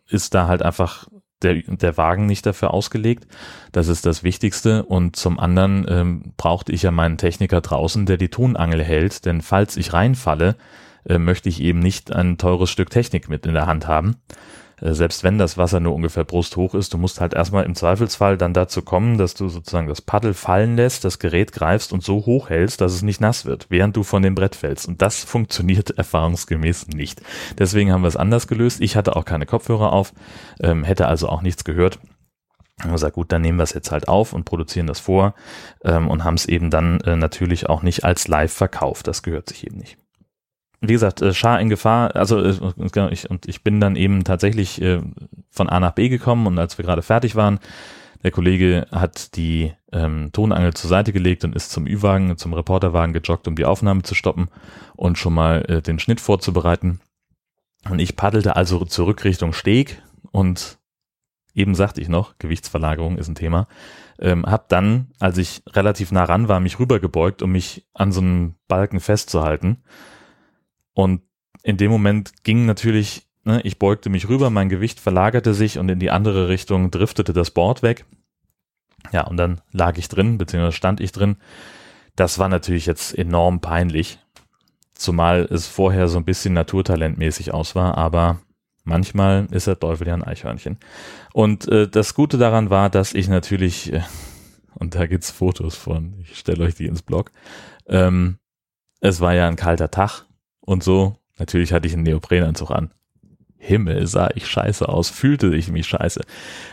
ist 0.09 0.33
da 0.33 0.47
halt 0.47 0.61
einfach 0.61 1.07
der, 1.41 1.55
der 1.55 1.97
Wagen 1.97 2.25
nicht 2.25 2.45
dafür 2.45 2.73
ausgelegt. 2.73 3.27
Das 3.71 3.87
ist 3.87 4.05
das 4.05 4.23
Wichtigste. 4.23 4.83
Und 4.83 5.15
zum 5.15 5.39
anderen 5.39 5.85
ähm, 5.87 6.33
brauchte 6.37 6.71
ich 6.71 6.83
ja 6.83 6.91
meinen 6.91 7.17
Techniker 7.17 7.61
draußen, 7.61 8.05
der 8.05 8.17
die 8.17 8.29
Tonangel 8.29 8.83
hält. 8.83 9.25
Denn 9.25 9.41
falls 9.41 9.77
ich 9.77 9.93
reinfalle, 9.93 10.55
äh, 11.05 11.19
möchte 11.19 11.49
ich 11.49 11.61
eben 11.61 11.79
nicht 11.79 12.11
ein 12.11 12.37
teures 12.37 12.69
Stück 12.69 12.89
Technik 12.89 13.29
mit 13.29 13.45
in 13.45 13.53
der 13.53 13.67
Hand 13.67 13.87
haben. 13.87 14.15
Äh, 14.81 14.93
selbst 14.93 15.23
wenn 15.23 15.37
das 15.37 15.57
Wasser 15.57 15.79
nur 15.79 15.93
ungefähr 15.93 16.23
brusthoch 16.23 16.73
ist, 16.73 16.93
du 16.93 16.97
musst 16.97 17.21
halt 17.21 17.33
erstmal 17.33 17.65
im 17.65 17.75
Zweifelsfall 17.75 18.37
dann 18.37 18.53
dazu 18.53 18.81
kommen, 18.81 19.17
dass 19.17 19.33
du 19.33 19.49
sozusagen 19.49 19.87
das 19.87 20.01
Paddel 20.01 20.33
fallen 20.33 20.75
lässt, 20.75 21.03
das 21.03 21.19
Gerät 21.19 21.51
greifst 21.51 21.93
und 21.93 22.03
so 22.03 22.25
hoch 22.25 22.49
hältst, 22.49 22.81
dass 22.81 22.93
es 22.93 23.01
nicht 23.01 23.21
nass 23.21 23.45
wird, 23.45 23.67
während 23.69 23.95
du 23.95 24.03
von 24.03 24.21
dem 24.21 24.35
Brett 24.35 24.55
fällst. 24.55 24.87
Und 24.87 25.01
das 25.01 25.23
funktioniert 25.23 25.91
erfahrungsgemäß 25.97 26.87
nicht. 26.89 27.21
Deswegen 27.57 27.91
haben 27.91 28.01
wir 28.01 28.07
es 28.07 28.17
anders 28.17 28.47
gelöst. 28.47 28.81
Ich 28.81 28.95
hatte 28.95 29.15
auch 29.15 29.25
keine 29.25 29.45
Kopfhörer 29.45 29.91
auf, 29.91 30.13
ähm, 30.61 30.83
hätte 30.83 31.07
also 31.07 31.29
auch 31.29 31.41
nichts 31.41 31.63
gehört. 31.63 31.99
Haben 32.79 32.91
gesagt, 32.91 33.15
gut, 33.15 33.31
dann 33.31 33.41
nehmen 33.41 33.57
wir 33.57 33.63
es 33.63 33.73
jetzt 33.73 33.91
halt 33.91 34.07
auf 34.07 34.33
und 34.33 34.45
produzieren 34.45 34.85
das 34.85 34.99
vor 34.99 35.33
ähm, 35.83 36.07
und 36.07 36.23
haben 36.23 36.35
es 36.35 36.45
eben 36.45 36.69
dann 36.69 37.01
äh, 37.01 37.15
natürlich 37.15 37.67
auch 37.67 37.81
nicht 37.81 38.03
als 38.03 38.27
live 38.27 38.53
verkauft. 38.53 39.07
Das 39.07 39.23
gehört 39.23 39.49
sich 39.49 39.65
eben 39.65 39.77
nicht 39.77 39.97
wie 40.81 40.93
gesagt, 40.93 41.21
äh, 41.21 41.33
Schar 41.33 41.59
in 41.59 41.69
Gefahr, 41.69 42.15
also 42.15 42.41
äh, 42.41 42.53
ich, 43.11 43.29
und 43.29 43.47
ich 43.47 43.63
bin 43.63 43.79
dann 43.79 43.95
eben 43.95 44.23
tatsächlich 44.23 44.81
äh, 44.81 45.01
von 45.49 45.69
A 45.69 45.79
nach 45.79 45.93
B 45.93 46.09
gekommen 46.09 46.47
und 46.47 46.59
als 46.59 46.77
wir 46.77 46.85
gerade 46.85 47.01
fertig 47.01 47.35
waren, 47.35 47.59
der 48.23 48.31
Kollege 48.31 48.87
hat 48.91 49.35
die 49.35 49.73
ähm, 49.91 50.31
Tonangel 50.33 50.73
zur 50.73 50.89
Seite 50.89 51.13
gelegt 51.13 51.43
und 51.43 51.55
ist 51.55 51.71
zum 51.71 51.87
Ü-Wagen, 51.87 52.37
zum 52.37 52.53
Reporterwagen 52.53 53.13
gejoggt, 53.13 53.47
um 53.47 53.55
die 53.55 53.65
Aufnahme 53.65 54.03
zu 54.03 54.15
stoppen 54.15 54.49
und 54.95 55.17
schon 55.17 55.33
mal 55.33 55.63
äh, 55.67 55.81
den 55.81 55.99
Schnitt 55.99 56.19
vorzubereiten. 56.19 56.99
Und 57.89 57.99
ich 57.99 58.15
paddelte 58.15 58.55
also 58.55 58.85
zurück 58.85 59.23
Richtung 59.23 59.53
Steg 59.53 60.01
und 60.31 60.77
eben 61.53 61.73
sagte 61.73 62.01
ich 62.01 62.09
noch, 62.09 62.37
Gewichtsverlagerung 62.37 63.17
ist 63.17 63.27
ein 63.27 63.35
Thema, 63.35 63.67
ähm, 64.19 64.45
hab 64.45 64.67
dann, 64.69 65.07
als 65.19 65.37
ich 65.37 65.61
relativ 65.67 66.11
nah 66.11 66.23
ran 66.23 66.47
war, 66.47 66.59
mich 66.59 66.79
rübergebeugt, 66.79 67.41
um 67.41 67.51
mich 67.51 67.87
an 67.93 68.11
so 68.11 68.21
einem 68.21 68.55
Balken 68.67 68.99
festzuhalten 68.99 69.83
und 70.97 71.21
in 71.61 71.77
dem 71.77 71.91
Moment 71.91 72.43
ging 72.43 72.65
natürlich, 72.65 73.27
ne, 73.43 73.61
ich 73.61 73.77
beugte 73.77 74.09
mich 74.09 74.29
rüber, 74.29 74.49
mein 74.49 74.67
Gewicht 74.67 74.99
verlagerte 74.99 75.53
sich 75.53 75.77
und 75.77 75.89
in 75.89 75.99
die 75.99 76.09
andere 76.09 76.49
Richtung 76.49 76.89
driftete 76.89 77.33
das 77.33 77.51
Board 77.51 77.83
weg. 77.83 78.05
Ja, 79.11 79.27
und 79.27 79.37
dann 79.37 79.61
lag 79.71 79.99
ich 79.99 80.09
drin, 80.09 80.39
beziehungsweise 80.39 80.75
stand 80.75 80.99
ich 80.99 81.11
drin. 81.11 81.37
Das 82.15 82.39
war 82.39 82.49
natürlich 82.49 82.87
jetzt 82.87 83.15
enorm 83.15 83.61
peinlich, 83.61 84.17
zumal 84.95 85.47
es 85.51 85.67
vorher 85.67 86.07
so 86.07 86.17
ein 86.17 86.25
bisschen 86.25 86.55
naturtalentmäßig 86.55 87.53
aus 87.53 87.75
war, 87.75 87.95
aber 87.95 88.39
manchmal 88.83 89.45
ist 89.51 89.67
der 89.67 89.79
Teufel 89.79 90.07
ja 90.07 90.15
ein 90.15 90.23
Eichhörnchen. 90.23 90.79
Und 91.31 91.67
äh, 91.67 91.87
das 91.87 92.15
Gute 92.15 92.39
daran 92.39 92.71
war, 92.71 92.89
dass 92.89 93.13
ich 93.13 93.27
natürlich, 93.27 93.93
äh, 93.93 94.01
und 94.73 94.95
da 94.95 95.05
gibt's 95.05 95.29
Fotos 95.29 95.75
von, 95.75 96.15
ich 96.21 96.39
stelle 96.39 96.63
euch 96.63 96.73
die 96.73 96.87
ins 96.87 97.03
Blog, 97.03 97.31
ähm, 97.85 98.39
es 98.99 99.21
war 99.21 99.35
ja 99.35 99.47
ein 99.47 99.57
kalter 99.57 99.91
Tag 99.91 100.26
und 100.67 100.83
so. 100.83 101.15
Natürlich 101.39 101.71
hatte 101.71 101.87
ich 101.87 101.93
einen 101.93 102.03
Neoprenanzug 102.03 102.71
an. 102.71 102.91
Himmel, 103.57 104.05
sah 104.05 104.29
ich 104.35 104.47
scheiße 104.47 104.87
aus, 104.87 105.09
fühlte 105.09 105.55
ich 105.55 105.71
mich 105.71 105.87
scheiße. 105.87 106.21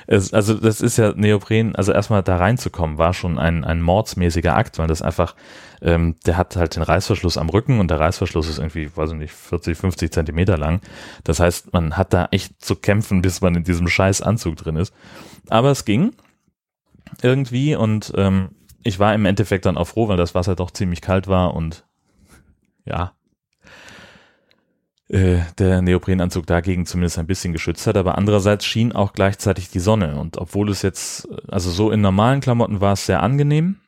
Es, 0.06 0.34
also 0.34 0.54
das 0.54 0.82
ist 0.82 0.98
ja 0.98 1.12
Neopren, 1.16 1.74
also 1.74 1.92
erstmal 1.92 2.22
da 2.22 2.36
reinzukommen, 2.36 2.98
war 2.98 3.14
schon 3.14 3.38
ein, 3.38 3.64
ein 3.64 3.80
mordsmäßiger 3.80 4.54
Akt, 4.54 4.78
weil 4.78 4.86
das 4.86 5.00
einfach, 5.00 5.34
ähm, 5.80 6.16
der 6.26 6.36
hat 6.36 6.56
halt 6.56 6.76
den 6.76 6.82
Reißverschluss 6.82 7.38
am 7.38 7.48
Rücken 7.48 7.80
und 7.80 7.90
der 7.90 8.00
Reißverschluss 8.00 8.48
ist 8.48 8.58
irgendwie, 8.58 8.94
weiß 8.94 9.12
ich 9.12 9.16
nicht, 9.16 9.32
40, 9.32 9.78
50 9.78 10.12
Zentimeter 10.12 10.58
lang. 10.58 10.80
Das 11.22 11.40
heißt, 11.40 11.72
man 11.72 11.96
hat 11.96 12.12
da 12.12 12.28
echt 12.32 12.62
zu 12.62 12.76
kämpfen, 12.76 13.22
bis 13.22 13.40
man 13.40 13.54
in 13.54 13.64
diesem 13.64 13.88
scheiß 13.88 14.20
Anzug 14.20 14.56
drin 14.56 14.76
ist. 14.76 14.92
Aber 15.48 15.70
es 15.70 15.84
ging 15.84 16.12
irgendwie 17.22 17.76
und 17.76 18.12
ähm, 18.16 18.50
ich 18.82 18.98
war 18.98 19.14
im 19.14 19.24
Endeffekt 19.24 19.64
dann 19.64 19.78
auch 19.78 19.88
froh, 19.88 20.08
weil 20.08 20.18
das 20.18 20.34
Wasser 20.34 20.54
doch 20.54 20.70
ziemlich 20.70 21.00
kalt 21.00 21.28
war 21.28 21.54
und 21.54 21.86
ja, 22.84 23.14
äh, 25.08 25.40
der 25.58 25.82
Neoprenanzug 25.82 26.46
dagegen 26.46 26.86
zumindest 26.86 27.18
ein 27.18 27.26
bisschen 27.26 27.52
geschützt 27.52 27.86
hat, 27.86 27.96
aber 27.96 28.16
andererseits 28.16 28.64
schien 28.64 28.92
auch 28.92 29.12
gleichzeitig 29.12 29.70
die 29.70 29.80
Sonne. 29.80 30.18
Und 30.18 30.38
obwohl 30.38 30.70
es 30.70 30.82
jetzt, 30.82 31.28
also 31.48 31.70
so 31.70 31.90
in 31.90 32.00
normalen 32.00 32.40
Klamotten 32.40 32.80
war 32.80 32.94
es 32.94 33.06
sehr 33.06 33.22
angenehm, 33.22 33.80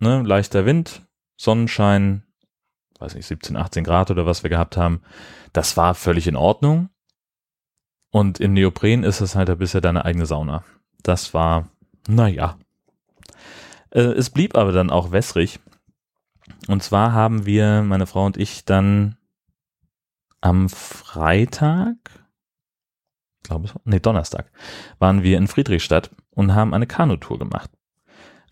ne, 0.00 0.22
leichter 0.22 0.66
Wind, 0.66 1.02
Sonnenschein, 1.36 2.24
weiß 2.98 3.14
nicht, 3.14 3.26
17, 3.26 3.56
18 3.56 3.84
Grad 3.84 4.10
oder 4.10 4.26
was 4.26 4.42
wir 4.42 4.50
gehabt 4.50 4.76
haben, 4.76 5.02
das 5.52 5.76
war 5.76 5.94
völlig 5.94 6.26
in 6.26 6.36
Ordnung. 6.36 6.90
Und 8.10 8.40
im 8.40 8.52
Neopren 8.52 9.04
ist 9.04 9.20
es 9.20 9.36
halt 9.36 9.56
bisschen 9.58 9.82
deine 9.82 10.04
eigene 10.04 10.26
Sauna. 10.26 10.64
Das 11.02 11.32
war, 11.32 11.68
naja. 12.08 12.58
Äh, 13.90 14.00
es 14.00 14.30
blieb 14.30 14.56
aber 14.56 14.72
dann 14.72 14.90
auch 14.90 15.12
wässrig. 15.12 15.60
Und 16.66 16.82
zwar 16.82 17.12
haben 17.12 17.46
wir, 17.46 17.82
meine 17.82 18.06
Frau 18.06 18.26
und 18.26 18.36
ich, 18.36 18.64
dann 18.64 19.16
am 20.40 20.68
Freitag, 20.68 21.96
glaube 23.42 23.66
ich, 23.66 23.72
nee, 23.84 24.00
Donnerstag, 24.00 24.50
waren 24.98 25.22
wir 25.22 25.38
in 25.38 25.48
Friedrichstadt 25.48 26.10
und 26.30 26.54
haben 26.54 26.74
eine 26.74 26.86
Kanutour 26.86 27.38
gemacht. 27.38 27.70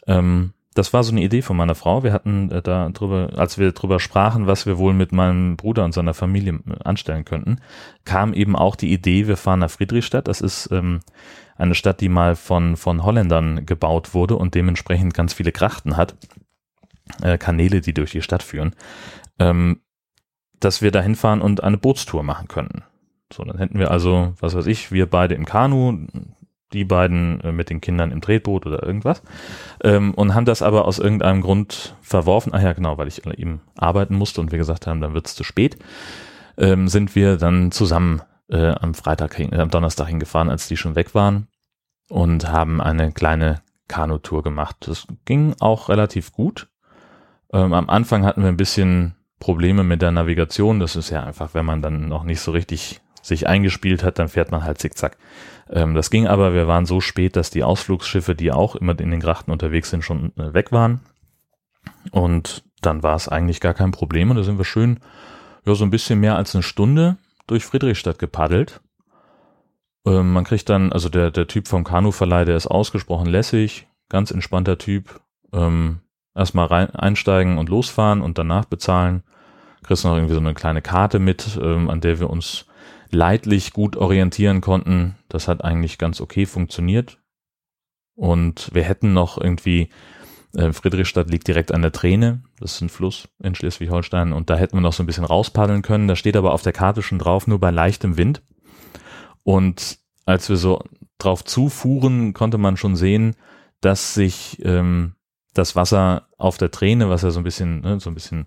Ähm, 0.07 0.52
das 0.75 0.92
war 0.92 1.02
so 1.02 1.11
eine 1.11 1.23
Idee 1.23 1.42
von 1.42 1.57
meiner 1.57 1.75
Frau. 1.75 2.04
Wir 2.04 2.12
hatten 2.12 2.52
äh, 2.52 2.62
da 2.62 2.88
drüber, 2.90 3.30
als 3.37 3.59
wir 3.59 3.73
drüber 3.73 3.99
sprachen, 3.99 4.47
was 4.47 4.64
wir 4.64 4.78
wohl 4.78 4.95
mit 4.95 5.11
meinem 5.11 5.57
Bruder 5.57 5.85
und 5.85 5.92
seiner 5.92 6.14
Familie 6.14 6.61
äh, 6.68 6.85
anstellen 6.85 7.25
könnten, 7.25 7.61
kam 8.04 8.33
eben 8.33 8.54
auch 8.54 8.76
die 8.76 8.92
Idee, 8.92 9.26
wir 9.26 9.37
fahren 9.37 9.59
nach 9.59 9.71
Friedrichstadt. 9.71 10.28
Das 10.28 10.40
ist 10.40 10.71
ähm, 10.71 11.00
eine 11.57 11.75
Stadt, 11.75 12.00
die 12.00 12.09
mal 12.09 12.37
von, 12.37 12.76
von 12.76 13.02
Holländern 13.02 13.66
gebaut 13.66 14.14
wurde 14.14 14.37
und 14.37 14.54
dementsprechend 14.54 15.14
ganz 15.14 15.33
viele 15.33 15.50
Krachten 15.50 15.97
hat. 15.97 16.16
Äh, 17.23 17.38
Kanäle, 17.38 17.80
die 17.80 17.95
durch 17.95 18.12
die 18.12 18.23
Stadt 18.23 18.42
führen. 18.42 18.76
Ähm, 19.38 19.80
dass 20.60 20.82
wir 20.82 20.90
da 20.90 21.00
hinfahren 21.00 21.40
und 21.40 21.62
eine 21.62 21.78
Bootstour 21.78 22.22
machen 22.22 22.48
könnten. 22.48 22.82
So, 23.32 23.44
dann 23.44 23.58
hätten 23.58 23.78
wir 23.78 23.90
also, 23.90 24.34
was 24.40 24.54
weiß 24.54 24.66
ich, 24.66 24.90
wir 24.90 25.06
beide 25.06 25.34
im 25.34 25.44
Kanu, 25.44 26.06
die 26.72 26.84
beiden 26.84 27.40
äh, 27.40 27.52
mit 27.52 27.70
den 27.70 27.80
Kindern 27.80 28.10
im 28.10 28.20
Tretboot 28.20 28.66
oder 28.66 28.82
irgendwas 28.82 29.22
ähm, 29.82 30.14
und 30.14 30.34
haben 30.34 30.44
das 30.44 30.62
aber 30.62 30.84
aus 30.84 30.98
irgendeinem 30.98 31.40
Grund 31.40 31.96
verworfen. 32.02 32.52
Ah 32.54 32.62
ja, 32.62 32.72
genau, 32.72 32.98
weil 32.98 33.08
ich 33.08 33.26
eben 33.26 33.60
arbeiten 33.76 34.14
musste 34.14 34.40
und 34.40 34.52
wir 34.52 34.58
gesagt 34.58 34.86
haben, 34.86 35.00
dann 35.00 35.14
wird's 35.14 35.34
zu 35.34 35.44
spät, 35.44 35.78
ähm, 36.56 36.88
sind 36.88 37.14
wir 37.14 37.36
dann 37.36 37.70
zusammen 37.70 38.22
äh, 38.50 38.72
am 38.72 38.94
Freitag, 38.94 39.38
äh, 39.38 39.56
am 39.56 39.70
Donnerstag 39.70 40.08
hingefahren, 40.08 40.50
als 40.50 40.68
die 40.68 40.76
schon 40.76 40.94
weg 40.94 41.14
waren 41.14 41.48
und 42.08 42.48
haben 42.50 42.80
eine 42.80 43.12
kleine 43.12 43.62
Kanutour 43.88 44.42
gemacht. 44.42 44.76
Das 44.80 45.06
ging 45.24 45.54
auch 45.60 45.88
relativ 45.88 46.32
gut. 46.32 46.68
Ähm, 47.52 47.72
am 47.72 47.88
Anfang 47.88 48.24
hatten 48.24 48.42
wir 48.42 48.48
ein 48.48 48.58
bisschen 48.58 49.14
Probleme 49.38 49.85
mit 49.85 50.02
der 50.02 50.11
Navigation. 50.11 50.80
Das 50.80 50.97
ist 50.97 51.11
ja 51.11 51.23
einfach, 51.23 51.54
wenn 51.54 51.64
man 51.64 51.83
dann 51.83 52.09
noch 52.09 52.25
nicht 52.25 52.40
so 52.40 52.52
richtig 52.52 53.00
sich 53.23 53.47
eingespielt 53.47 54.02
hat, 54.02 54.18
dann 54.18 54.28
fährt 54.28 54.50
man 54.50 54.64
halt 54.64 54.78
zickzack. 54.78 55.16
Ähm, 55.71 55.95
das 55.95 56.11
ging 56.11 56.26
aber, 56.26 56.54
wir 56.54 56.66
waren 56.66 56.87
so 56.87 57.00
spät, 57.00 57.37
dass 57.37 57.50
die 57.50 57.64
Ausflugsschiffe, 57.64 58.35
die 58.35 58.52
auch 58.52 58.75
immer 58.76 58.99
in 58.99 59.11
den 59.11 59.21
Grachten 59.21 59.50
unterwegs 59.50 59.90
sind, 59.90 60.02
schon 60.02 60.33
äh, 60.37 60.54
weg 60.54 60.73
waren. 60.73 61.00
Und 62.11 62.64
dann 62.80 63.02
war 63.02 63.16
es 63.16 63.28
eigentlich 63.28 63.61
gar 63.61 63.75
kein 63.75 63.90
Problem 63.90 64.30
und 64.30 64.37
da 64.37 64.42
sind 64.42 64.59
wir 64.59 64.64
schön, 64.64 65.00
ja, 65.64 65.75
so 65.75 65.85
ein 65.85 65.90
bisschen 65.90 66.21
mehr 66.21 66.37
als 66.37 66.54
eine 66.54 66.62
Stunde 66.62 67.18
durch 67.47 67.64
Friedrichstadt 67.64 68.18
gepaddelt. 68.18 68.80
Ähm, 70.07 70.33
man 70.33 70.45
kriegt 70.45 70.68
dann, 70.68 70.92
also 70.92 71.09
der, 71.09 71.30
der 71.30 71.47
Typ 71.47 71.68
vom 71.68 71.85
Kanuverleih, 71.85 72.45
der 72.45 72.57
ist 72.57 72.66
ausgesprochen 72.66 73.26
lässig, 73.26 73.88
ganz 74.09 74.30
entspannter 74.30 74.78
Typ. 74.78 75.21
Ähm, 75.52 76.00
erstmal 76.35 76.66
rein, 76.66 76.90
einsteigen 76.90 77.58
und 77.58 77.68
losfahren 77.68 78.20
und 78.20 78.38
danach 78.38 78.64
bezahlen. 78.64 79.23
Kriegst 79.82 80.04
noch 80.04 80.14
irgendwie 80.14 80.35
so 80.35 80.40
eine 80.40 80.54
kleine 80.54 80.82
Karte 80.82 81.18
mit, 81.18 81.58
ähm, 81.62 81.88
an 81.88 82.00
der 82.00 82.20
wir 82.20 82.30
uns 82.30 82.66
leidlich 83.11 83.73
gut 83.73 83.97
orientieren 83.97 84.61
konnten. 84.61 85.16
Das 85.28 85.49
hat 85.49 85.64
eigentlich 85.64 85.99
ganz 85.99 86.20
okay 86.20 86.47
funktioniert. 86.47 87.18
Und 88.14 88.70
wir 88.75 88.82
hätten 88.82 89.12
noch 89.12 89.38
irgendwie, 89.40 89.90
äh, 90.54 90.73
Friedrichstadt 90.73 91.30
liegt 91.30 91.47
direkt 91.47 91.73
an 91.73 91.82
der 91.82 91.92
Träne, 91.92 92.42
das 92.58 92.75
ist 92.75 92.80
ein 92.80 92.88
Fluss 92.88 93.28
in 93.38 93.54
Schleswig-Holstein, 93.54 94.32
und 94.32 94.50
da 94.50 94.56
hätten 94.56 94.76
wir 94.76 94.80
noch 94.80 94.92
so 94.92 95.02
ein 95.02 95.06
bisschen 95.06 95.25
rauspaddeln 95.25 95.82
können. 95.82 96.08
Da 96.08 96.16
steht 96.16 96.37
aber 96.37 96.52
auf 96.52 96.62
der 96.62 96.73
Karte 96.73 97.02
schon 97.02 97.20
drauf, 97.20 97.47
nur 97.47 97.61
bei 97.61 97.70
leichtem 97.70 98.16
Wind. 98.16 98.42
Und 99.44 99.99
als 100.26 100.49
wir 100.49 100.56
so 100.56 100.82
drauf 101.18 101.44
zufuhren, 101.44 102.35
konnte 102.35 102.58
man 102.58 102.76
schon 102.76 102.97
sehen, 102.97 103.37
dass 103.80 104.14
sich 104.14 104.58
ähm, 104.64 105.14
das 105.58 105.76
Wasser 105.76 106.28
auf 106.38 106.56
der 106.58 106.70
Träne, 106.70 107.08
was 107.10 107.22
ja 107.22 107.30
so 107.30 107.40
ein 107.40 107.44
bisschen, 107.44 107.80
ne, 107.80 108.00
so 108.00 108.10
ein 108.10 108.14
bisschen 108.14 108.46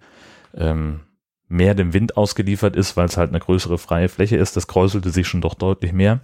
ähm, 0.53 1.01
mehr 1.47 1.75
dem 1.75 1.93
Wind 1.93 2.17
ausgeliefert 2.17 2.75
ist, 2.75 2.95
weil 2.97 3.05
es 3.05 3.17
halt 3.17 3.29
eine 3.29 3.39
größere 3.39 3.77
freie 3.77 4.09
Fläche 4.09 4.37
ist, 4.37 4.55
das 4.55 4.67
kräuselte 4.67 5.09
sich 5.11 5.27
schon 5.27 5.41
doch 5.41 5.53
deutlich 5.53 5.91
mehr. 5.91 6.21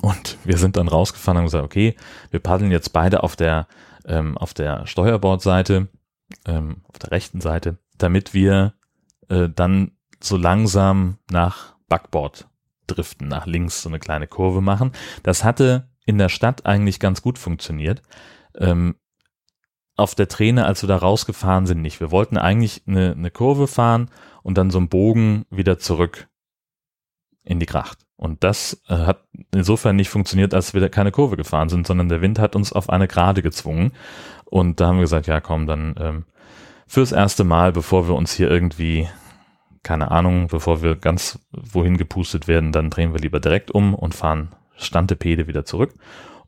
Und 0.00 0.38
wir 0.44 0.58
sind 0.58 0.76
dann 0.76 0.88
rausgefahren 0.88 1.38
und 1.38 1.44
gesagt, 1.44 1.64
okay, 1.64 1.96
wir 2.30 2.40
paddeln 2.40 2.70
jetzt 2.70 2.92
beide 2.92 3.22
auf 3.22 3.36
der, 3.36 3.66
ähm, 4.06 4.38
auf 4.38 4.54
der 4.54 4.86
Steuerbordseite, 4.86 5.88
ähm, 6.46 6.82
auf 6.84 6.98
der 6.98 7.10
rechten 7.10 7.40
Seite, 7.40 7.78
damit 7.96 8.34
wir 8.34 8.74
äh, 9.28 9.48
dann 9.48 9.92
so 10.20 10.36
langsam 10.36 11.18
nach 11.30 11.74
Backbord 11.88 12.48
driften, 12.86 13.28
nach 13.28 13.46
links 13.46 13.82
so 13.82 13.88
eine 13.88 13.98
kleine 13.98 14.26
Kurve 14.26 14.60
machen. 14.60 14.92
Das 15.22 15.42
hatte 15.42 15.88
in 16.04 16.18
der 16.18 16.28
Stadt 16.28 16.66
eigentlich 16.66 17.00
ganz 17.00 17.22
gut 17.22 17.38
funktioniert. 17.38 18.02
Ähm, 18.56 18.96
auf 19.98 20.14
der 20.14 20.28
Träne, 20.28 20.66
als 20.66 20.82
wir 20.82 20.88
da 20.88 20.96
rausgefahren 20.96 21.66
sind, 21.66 21.82
nicht. 21.82 22.00
Wir 22.00 22.10
wollten 22.10 22.36
eigentlich 22.36 22.82
eine, 22.86 23.12
eine 23.12 23.30
Kurve 23.30 23.66
fahren 23.66 24.10
und 24.42 24.56
dann 24.56 24.70
so 24.70 24.78
einen 24.78 24.88
Bogen 24.88 25.44
wieder 25.50 25.78
zurück 25.78 26.28
in 27.44 27.60
die 27.60 27.66
Gracht. 27.66 27.98
Und 28.16 28.44
das 28.44 28.82
äh, 28.88 28.94
hat 28.96 29.24
insofern 29.54 29.96
nicht 29.96 30.08
funktioniert, 30.08 30.54
als 30.54 30.74
wir 30.74 30.80
da 30.80 30.88
keine 30.88 31.12
Kurve 31.12 31.36
gefahren 31.36 31.68
sind, 31.68 31.86
sondern 31.86 32.08
der 32.08 32.20
Wind 32.20 32.38
hat 32.38 32.56
uns 32.56 32.72
auf 32.72 32.90
eine 32.90 33.08
Gerade 33.08 33.42
gezwungen. 33.42 33.92
Und 34.44 34.80
da 34.80 34.88
haben 34.88 34.96
wir 34.96 35.02
gesagt, 35.02 35.26
ja 35.26 35.40
komm, 35.40 35.66
dann 35.66 35.94
ähm, 35.98 36.24
fürs 36.86 37.12
erste 37.12 37.44
Mal, 37.44 37.72
bevor 37.72 38.08
wir 38.08 38.14
uns 38.14 38.32
hier 38.32 38.50
irgendwie 38.50 39.08
keine 39.82 40.10
Ahnung, 40.10 40.48
bevor 40.48 40.82
wir 40.82 40.96
ganz 40.96 41.38
wohin 41.52 41.96
gepustet 41.96 42.48
werden, 42.48 42.72
dann 42.72 42.90
drehen 42.90 43.12
wir 43.12 43.20
lieber 43.20 43.40
direkt 43.40 43.70
um 43.70 43.94
und 43.94 44.14
fahren 44.14 44.54
Stantepede 44.76 45.46
wieder 45.46 45.64
zurück 45.64 45.94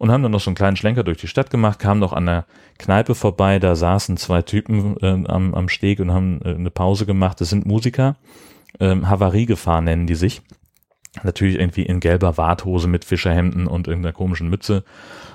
und 0.00 0.10
haben 0.10 0.22
dann 0.22 0.32
noch 0.32 0.40
so 0.40 0.48
einen 0.48 0.56
kleinen 0.56 0.76
Schlenker 0.76 1.04
durch 1.04 1.18
die 1.18 1.28
Stadt 1.28 1.50
gemacht, 1.50 1.78
kamen 1.78 2.00
noch 2.00 2.14
an 2.14 2.24
der 2.24 2.46
Kneipe 2.78 3.14
vorbei, 3.14 3.58
da 3.58 3.76
saßen 3.76 4.16
zwei 4.16 4.40
Typen 4.40 4.96
äh, 5.02 5.28
am, 5.28 5.54
am 5.54 5.68
Steg 5.68 6.00
und 6.00 6.10
haben 6.10 6.40
äh, 6.42 6.54
eine 6.54 6.70
Pause 6.70 7.04
gemacht. 7.04 7.38
Das 7.42 7.50
sind 7.50 7.66
Musiker, 7.66 8.16
ähm, 8.80 9.10
Havariegefahr 9.10 9.82
nennen 9.82 10.06
die 10.06 10.14
sich. 10.14 10.40
Natürlich 11.22 11.56
irgendwie 11.56 11.82
in 11.82 12.00
gelber 12.00 12.38
Warthose 12.38 12.88
mit 12.88 13.04
Fischerhemden 13.04 13.66
und 13.66 13.88
irgendeiner 13.88 14.14
komischen 14.14 14.48
Mütze 14.48 14.84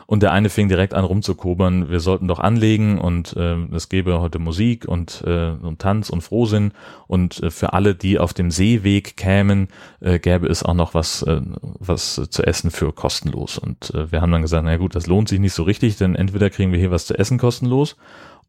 und 0.08 0.24
der 0.24 0.32
eine 0.32 0.50
fing 0.50 0.70
direkt 0.70 0.94
an 0.94 1.04
rumzukobern, 1.04 1.90
wir 1.90 2.00
sollten 2.00 2.28
doch 2.28 2.40
anlegen 2.40 3.00
und 3.00 3.36
äh, 3.36 3.56
es 3.74 3.90
gäbe 3.90 4.20
heute 4.20 4.40
Musik 4.40 4.88
und, 4.88 5.24
äh, 5.26 5.52
und 5.52 5.80
Tanz 5.80 6.10
und 6.10 6.22
Frohsinn 6.22 6.74
und 7.08 7.42
äh, 7.42 7.50
für 7.50 7.74
alle, 7.74 7.96
die 7.96 8.20
auf 8.20 8.34
dem 8.34 8.52
Seeweg 8.52 9.18
kämen, 9.18 9.70
äh, 10.02 10.20
gäbe 10.20 10.48
es 10.48 10.64
auch 10.64 10.74
noch 10.74 10.94
was, 10.94 11.24
äh, 11.24 11.42
was 11.62 12.22
zu 12.30 12.44
essen 12.44 12.72
für 12.72 12.94
kostenlos. 12.94 13.58
Und 13.58 13.94
äh, 13.96 14.12
wir 14.12 14.22
haben 14.22 14.32
dann 14.32 14.44
gesagt, 14.44 14.66
na 14.66 14.78
gut, 14.78 14.96
das 14.96 15.08
lohnt 15.08 15.30
sich 15.30 15.40
nicht 15.40 15.54
so 15.54 15.64
richtig, 15.64 15.98
denn 15.98 16.16
entweder 16.16 16.50
kriegen 16.50 16.72
wir 16.72 16.80
hier 16.80 16.92
was 16.92 17.08
zu 17.08 17.18
essen 17.18 17.38
kostenlos 17.38 17.96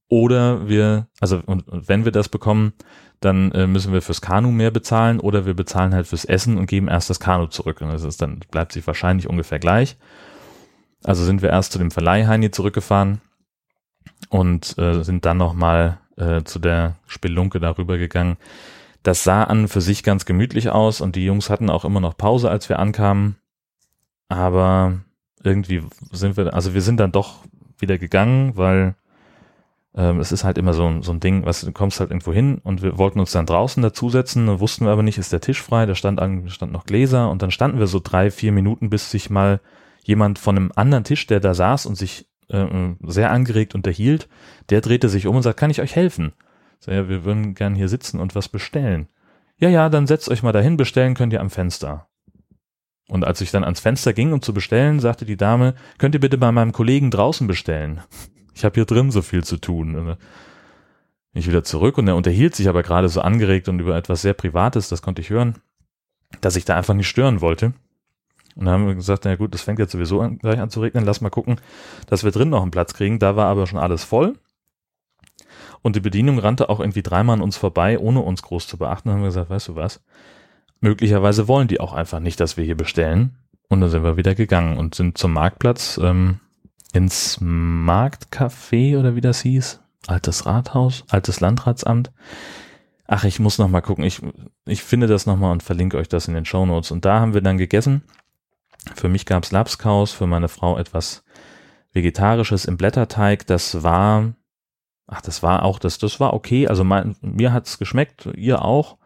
oder 0.08 0.68
wir, 0.68 1.08
also 1.20 1.40
und, 1.46 1.68
und 1.68 1.88
wenn 1.88 2.04
wir 2.04 2.12
das 2.12 2.28
bekommen, 2.28 2.72
dann 3.20 3.50
äh, 3.52 3.66
müssen 3.66 3.92
wir 3.92 4.02
fürs 4.02 4.20
Kanu 4.20 4.50
mehr 4.50 4.70
bezahlen 4.70 5.20
oder 5.20 5.46
wir 5.46 5.54
bezahlen 5.54 5.94
halt 5.94 6.06
fürs 6.06 6.24
Essen 6.24 6.58
und 6.58 6.66
geben 6.66 6.88
erst 6.88 7.10
das 7.10 7.18
Kanu 7.18 7.46
zurück. 7.46 7.80
Und 7.80 7.88
das 7.88 8.04
ist 8.04 8.20
dann 8.20 8.40
bleibt 8.50 8.72
sich 8.72 8.86
wahrscheinlich 8.86 9.28
ungefähr 9.28 9.58
gleich. 9.58 9.96
Also 11.04 11.24
sind 11.24 11.42
wir 11.42 11.50
erst 11.50 11.72
zu 11.72 11.78
dem 11.78 11.90
Verleih 11.90 12.26
Heini 12.26 12.50
zurückgefahren 12.50 13.20
und 14.28 14.76
äh, 14.78 15.02
sind 15.02 15.24
dann 15.24 15.36
nochmal 15.36 15.98
äh, 16.16 16.42
zu 16.42 16.58
der 16.58 16.96
Spelunke 17.06 17.60
darüber 17.60 17.98
gegangen. 17.98 18.36
Das 19.02 19.22
sah 19.22 19.44
an 19.44 19.68
für 19.68 19.80
sich 19.80 20.02
ganz 20.02 20.24
gemütlich 20.24 20.70
aus 20.70 21.00
und 21.00 21.16
die 21.16 21.24
Jungs 21.24 21.48
hatten 21.48 21.70
auch 21.70 21.84
immer 21.84 22.00
noch 22.00 22.16
Pause, 22.16 22.50
als 22.50 22.68
wir 22.68 22.78
ankamen. 22.78 23.36
Aber 24.28 25.00
irgendwie 25.42 25.82
sind 26.10 26.36
wir, 26.36 26.52
also 26.52 26.74
wir 26.74 26.82
sind 26.82 26.98
dann 26.98 27.12
doch 27.12 27.44
wieder 27.78 27.98
gegangen, 27.98 28.56
weil 28.56 28.96
ähm, 29.94 30.20
es 30.20 30.32
ist 30.32 30.44
halt 30.44 30.58
immer 30.58 30.74
so, 30.74 31.02
so 31.02 31.12
ein 31.12 31.20
Ding, 31.20 31.46
was 31.46 31.60
du 31.60 31.72
kommst 31.72 32.00
halt 32.00 32.10
irgendwo 32.10 32.32
hin 32.32 32.58
und 32.64 32.82
wir 32.82 32.98
wollten 32.98 33.20
uns 33.20 33.32
dann 33.32 33.46
draußen 33.46 33.82
dazusetzen, 33.82 34.60
wussten 34.60 34.84
wir 34.84 34.92
aber 34.92 35.02
nicht, 35.02 35.18
ist 35.18 35.32
der 35.32 35.40
Tisch 35.40 35.62
frei, 35.62 35.86
da 35.86 35.94
stand, 35.94 36.20
stand 36.50 36.72
noch 36.72 36.84
Gläser 36.84 37.30
und 37.30 37.42
dann 37.42 37.50
standen 37.50 37.78
wir 37.78 37.86
so 37.86 38.00
drei, 38.02 38.30
vier 38.30 38.52
Minuten, 38.52 38.90
bis 38.90 39.10
sich 39.10 39.30
mal 39.30 39.60
jemand 40.06 40.38
von 40.38 40.56
einem 40.56 40.72
anderen 40.74 41.04
Tisch, 41.04 41.26
der 41.26 41.40
da 41.40 41.52
saß 41.52 41.86
und 41.86 41.96
sich 41.96 42.28
äh, 42.48 42.66
sehr 43.02 43.30
angeregt 43.30 43.74
unterhielt, 43.74 44.28
der 44.70 44.80
drehte 44.80 45.08
sich 45.08 45.26
um 45.26 45.36
und 45.36 45.42
sagt, 45.42 45.58
kann 45.58 45.70
ich 45.70 45.80
euch 45.80 45.96
helfen? 45.96 46.32
So, 46.78 46.92
ja, 46.92 47.08
wir 47.08 47.24
würden 47.24 47.54
gern 47.54 47.74
hier 47.74 47.88
sitzen 47.88 48.20
und 48.20 48.34
was 48.34 48.48
bestellen. 48.48 49.08
Ja, 49.58 49.68
ja, 49.68 49.88
dann 49.88 50.06
setzt 50.06 50.28
euch 50.28 50.42
mal 50.42 50.52
dahin, 50.52 50.76
bestellen 50.76 51.14
könnt 51.14 51.32
ihr 51.32 51.40
am 51.40 51.50
Fenster. 51.50 52.06
Und 53.08 53.24
als 53.24 53.40
ich 53.40 53.50
dann 53.50 53.64
ans 53.64 53.80
Fenster 53.80 54.12
ging, 54.12 54.32
um 54.32 54.42
zu 54.42 54.52
bestellen, 54.52 55.00
sagte 55.00 55.24
die 55.24 55.36
Dame, 55.36 55.74
könnt 55.98 56.14
ihr 56.14 56.20
bitte 56.20 56.38
bei 56.38 56.52
meinem 56.52 56.72
Kollegen 56.72 57.10
draußen 57.10 57.46
bestellen? 57.46 58.00
Ich 58.54 58.64
habe 58.64 58.76
hier 58.76 58.86
drin 58.86 59.10
so 59.10 59.20
viel 59.20 59.44
zu 59.44 59.58
tun. 59.58 60.16
Ich 61.34 61.46
wieder 61.46 61.62
zurück 61.62 61.98
und 61.98 62.08
er 62.08 62.16
unterhielt 62.16 62.54
sich 62.54 62.70
aber 62.70 62.82
gerade 62.82 63.10
so 63.10 63.20
angeregt 63.20 63.68
und 63.68 63.80
über 63.80 63.94
etwas 63.94 64.22
sehr 64.22 64.32
Privates, 64.32 64.88
das 64.88 65.02
konnte 65.02 65.20
ich 65.20 65.28
hören, 65.28 65.56
dass 66.40 66.56
ich 66.56 66.64
da 66.64 66.74
einfach 66.74 66.94
nicht 66.94 67.06
stören 67.06 67.42
wollte. 67.42 67.74
Und 68.56 68.64
dann 68.64 68.74
haben 68.74 68.86
wir 68.86 68.94
gesagt, 68.94 69.24
na 69.26 69.36
gut, 69.36 69.52
das 69.52 69.60
fängt 69.60 69.78
jetzt 69.78 69.92
sowieso 69.92 70.20
an, 70.22 70.38
gleich 70.38 70.58
an 70.58 70.70
zu 70.70 70.80
regnen, 70.80 71.04
lass 71.04 71.20
mal 71.20 71.30
gucken, 71.30 71.60
dass 72.06 72.24
wir 72.24 72.30
drin 72.30 72.48
noch 72.48 72.62
einen 72.62 72.70
Platz 72.70 72.94
kriegen. 72.94 73.18
Da 73.18 73.36
war 73.36 73.46
aber 73.46 73.66
schon 73.66 73.78
alles 73.78 74.02
voll. 74.02 74.38
Und 75.82 75.94
die 75.94 76.00
Bedienung 76.00 76.38
rannte 76.38 76.70
auch 76.70 76.80
irgendwie 76.80 77.02
dreimal 77.02 77.34
an 77.34 77.42
uns 77.42 77.58
vorbei, 77.58 77.98
ohne 77.98 78.20
uns 78.20 78.42
groß 78.42 78.66
zu 78.66 78.78
beachten. 78.78 79.08
Dann 79.08 79.16
haben 79.16 79.22
wir 79.22 79.28
gesagt, 79.28 79.50
weißt 79.50 79.68
du 79.68 79.76
was? 79.76 80.02
Möglicherweise 80.80 81.48
wollen 81.48 81.68
die 81.68 81.80
auch 81.80 81.92
einfach 81.92 82.18
nicht, 82.18 82.40
dass 82.40 82.56
wir 82.56 82.64
hier 82.64 82.76
bestellen. 82.76 83.36
Und 83.68 83.82
dann 83.82 83.90
sind 83.90 84.02
wir 84.02 84.16
wieder 84.16 84.34
gegangen 84.34 84.78
und 84.78 84.94
sind 84.94 85.18
zum 85.18 85.34
Marktplatz 85.34 86.00
ähm, 86.02 86.40
ins 86.92 87.38
Marktcafé 87.40 88.98
oder 88.98 89.16
wie 89.16 89.20
das 89.20 89.42
hieß. 89.42 89.80
Altes 90.06 90.46
Rathaus, 90.46 91.04
altes 91.10 91.40
Landratsamt. 91.40 92.10
Ach, 93.06 93.24
ich 93.24 93.38
muss 93.38 93.58
noch 93.58 93.68
mal 93.68 93.82
gucken. 93.82 94.04
Ich, 94.04 94.22
ich 94.64 94.82
finde 94.82 95.08
das 95.08 95.26
noch 95.26 95.36
mal 95.36 95.52
und 95.52 95.62
verlinke 95.62 95.98
euch 95.98 96.08
das 96.08 96.26
in 96.26 96.34
den 96.34 96.46
Show 96.46 96.64
Notes. 96.64 96.90
Und 96.90 97.04
da 97.04 97.20
haben 97.20 97.34
wir 97.34 97.42
dann 97.42 97.58
gegessen 97.58 98.02
für 98.94 99.08
mich 99.08 99.26
gab's 99.26 99.52
Lapskaus, 99.52 100.12
für 100.12 100.26
meine 100.26 100.48
Frau 100.48 100.78
etwas 100.78 101.24
Vegetarisches 101.92 102.66
im 102.66 102.76
Blätterteig. 102.76 103.46
Das 103.46 103.82
war, 103.82 104.34
ach, 105.06 105.22
das 105.22 105.42
war 105.42 105.64
auch, 105.64 105.78
das, 105.78 105.98
das 105.98 106.20
war 106.20 106.34
okay. 106.34 106.68
Also 106.68 106.84
mein, 106.84 107.16
mir 107.20 107.52
hat's 107.52 107.78
geschmeckt, 107.78 108.28
ihr 108.36 108.62
auch. 108.62 108.98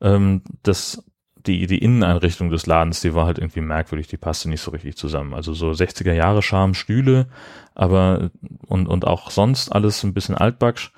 Ähm, 0.00 0.42
das, 0.62 1.04
die, 1.46 1.66
die 1.66 1.78
Inneneinrichtung 1.78 2.50
des 2.50 2.66
Ladens, 2.66 3.00
die 3.00 3.14
war 3.14 3.26
halt 3.26 3.38
irgendwie 3.38 3.60
merkwürdig, 3.60 4.08
die 4.08 4.16
passte 4.16 4.48
nicht 4.48 4.60
so 4.60 4.70
richtig 4.70 4.96
zusammen. 4.96 5.34
Also 5.34 5.54
so 5.54 5.70
60er 5.70 6.12
Jahre 6.12 6.42
Charme, 6.42 6.74
Stühle, 6.74 7.28
aber 7.74 8.30
und, 8.66 8.86
und 8.86 9.06
auch 9.06 9.30
sonst 9.30 9.70
alles 9.70 10.02
ein 10.02 10.14
bisschen 10.14 10.36
altbacksch. 10.36 10.92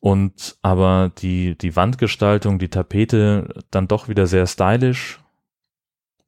und 0.00 0.56
aber 0.62 1.10
die, 1.18 1.56
die 1.58 1.76
Wandgestaltung, 1.76 2.58
die 2.58 2.68
Tapete 2.70 3.62
dann 3.70 3.88
doch 3.88 4.08
wieder 4.08 4.26
sehr 4.26 4.46
stylisch, 4.46 5.20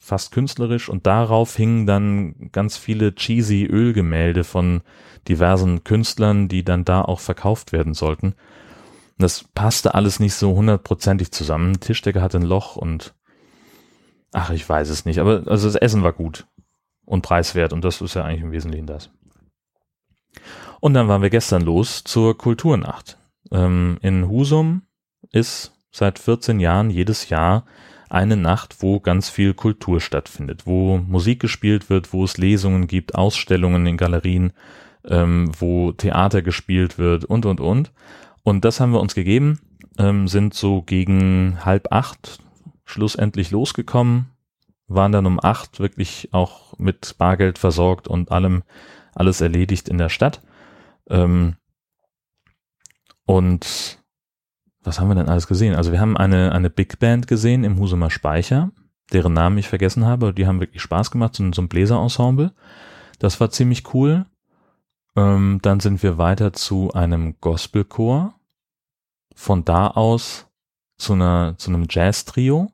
fast 0.01 0.33
künstlerisch 0.33 0.89
und 0.89 1.07
darauf 1.07 1.55
hingen 1.55 1.87
dann 1.87 2.51
ganz 2.53 2.77
viele 2.77 3.15
cheesy 3.15 3.67
Ölgemälde 3.67 4.45
von 4.45 4.81
diversen 5.29 5.85
Künstlern, 5.85 6.49
die 6.49 6.65
dann 6.65 6.85
da 6.85 7.03
auch 7.03 7.21
verkauft 7.21 7.73
werden 7.73 7.93
sollten. 7.93 8.35
Das 9.19 9.45
passte 9.55 9.95
alles 9.95 10.19
nicht 10.19 10.35
so 10.35 10.57
hundertprozentig 10.57 11.31
zusammen. 11.31 11.79
Tischdecke 11.79 12.23
hatte 12.23 12.39
ein 12.39 12.43
Loch 12.43 12.77
und 12.77 13.15
ach, 14.33 14.51
ich 14.51 14.67
weiß 14.67 14.89
es 14.89 15.05
nicht, 15.05 15.19
aber 15.19 15.43
also 15.47 15.69
das 15.69 15.77
Essen 15.77 16.03
war 16.03 16.15
gut 16.15 16.47
und 17.05 17.21
preiswert 17.21 17.75
und 17.75 17.85
das 17.85 18.01
ist 18.01 18.15
ja 18.15 18.25
eigentlich 18.25 18.43
im 18.43 18.53
Wesentlichen 18.53 18.87
das. 18.87 19.11
Und 20.81 20.95
dann 20.95 21.09
waren 21.09 21.21
wir 21.21 21.31
gestern 21.31 21.63
los 21.63 22.03
zur 22.05 22.39
Kulturnacht. 22.39 23.19
Ähm, 23.53 23.99
in 24.01 24.29
Husum 24.29 24.83
ist 25.31 25.73
seit 25.91 26.19
14 26.19 26.59
Jahren 26.59 26.89
jedes 26.89 27.29
Jahr 27.29 27.67
eine 28.11 28.37
Nacht, 28.37 28.77
wo 28.81 29.01
ganz 29.01 29.31
viel 29.31 29.55
Kultur 29.55 30.01
stattfindet, 30.01 30.67
wo 30.67 30.99
Musik 30.99 31.41
gespielt 31.41 31.89
wird, 31.89 32.13
wo 32.13 32.25
es 32.25 32.37
Lesungen 32.37 32.87
gibt, 32.87 33.15
Ausstellungen 33.15 33.87
in 33.87 33.97
Galerien, 33.97 34.53
ähm, 35.05 35.53
wo 35.59 35.93
Theater 35.93 36.43
gespielt 36.43 36.99
wird 36.99 37.25
und, 37.25 37.47
und, 37.47 37.61
und. 37.61 37.93
Und 38.43 38.65
das 38.65 38.81
haben 38.81 38.93
wir 38.93 39.01
uns 39.01 39.15
gegeben, 39.15 39.61
ähm, 39.99 40.29
sind 40.29 40.55
so 40.55 40.83
gegen 40.83 41.65
halb 41.65 41.93
acht 41.93 42.41
schlussendlich 42.85 43.53
losgekommen, 43.53 44.27
waren 44.89 45.13
dann 45.13 45.27
um 45.27 45.39
acht 45.41 45.79
wirklich 45.79 46.31
auch 46.33 46.77
mit 46.79 47.15
Bargeld 47.17 47.59
versorgt 47.59 48.09
und 48.09 48.33
allem, 48.33 48.65
alles 49.15 49.41
erledigt 49.41 49.89
in 49.89 49.99
der 49.99 50.09
Stadt. 50.09 50.43
Ähm, 51.09 51.57
und 53.25 54.00
was 54.83 54.99
haben 54.99 55.09
wir 55.09 55.15
denn 55.15 55.29
alles 55.29 55.47
gesehen? 55.47 55.75
Also 55.75 55.93
wir 55.93 56.01
haben 56.01 56.17
eine, 56.17 56.53
eine 56.53 56.71
Big 56.71 56.99
Band 56.99 57.27
gesehen 57.27 57.65
im 57.65 57.79
Husumer 57.79 58.11
Speicher, 58.11 58.71
deren 59.13 59.33
Namen 59.33 59.59
ich 59.59 59.69
vergessen 59.69 60.07
habe. 60.07 60.33
Die 60.33 60.47
haben 60.47 60.61
wirklich 60.61 60.83
Spaß 60.83 61.11
gemacht, 61.11 61.35
so, 61.35 61.53
so 61.53 61.63
ein 61.63 61.69
Bläserensemble. 61.69 62.53
Das 63.19 63.41
war 63.41 63.51
ziemlich 63.51 63.95
cool. 63.95 64.27
Ähm, 65.17 65.59
dann 65.63 65.81
sind 65.81 66.03
wir 66.03 66.19
weiter 66.19 66.53
zu 66.53 66.93
einem 66.93 67.37
Gospelchor. 67.41 68.35
Von 69.35 69.65
da 69.65 69.89
aus 69.89 70.47
zu 70.99 71.15
einer, 71.15 71.55
zu 71.57 71.71
einem 71.71 71.87
Jazz-Trio. 71.89 72.71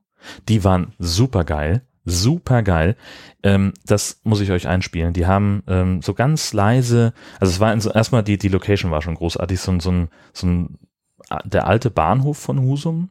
Die 0.48 0.64
waren 0.64 0.94
super 0.98 1.44
geil 1.44 1.82
super 2.06 2.62
geil. 2.62 2.96
Ähm, 3.42 3.74
das 3.84 4.20
muss 4.22 4.40
ich 4.40 4.50
euch 4.50 4.66
einspielen. 4.66 5.12
Die 5.12 5.26
haben 5.26 5.62
ähm, 5.66 6.00
so 6.00 6.14
ganz 6.14 6.52
leise, 6.52 7.12
also 7.38 7.52
es 7.52 7.60
war 7.60 7.72
in 7.72 7.80
so, 7.80 7.90
erstmal 7.90 8.22
die, 8.22 8.38
die 8.38 8.48
Location 8.48 8.90
war 8.90 9.02
schon 9.02 9.16
großartig, 9.16 9.60
so, 9.60 9.78
so, 9.80 9.90
ein, 9.90 10.08
so 10.32 10.46
ein, 10.46 10.78
der 11.44 11.66
alte 11.66 11.90
Bahnhof 11.90 12.38
von 12.38 12.60
Husum, 12.60 13.10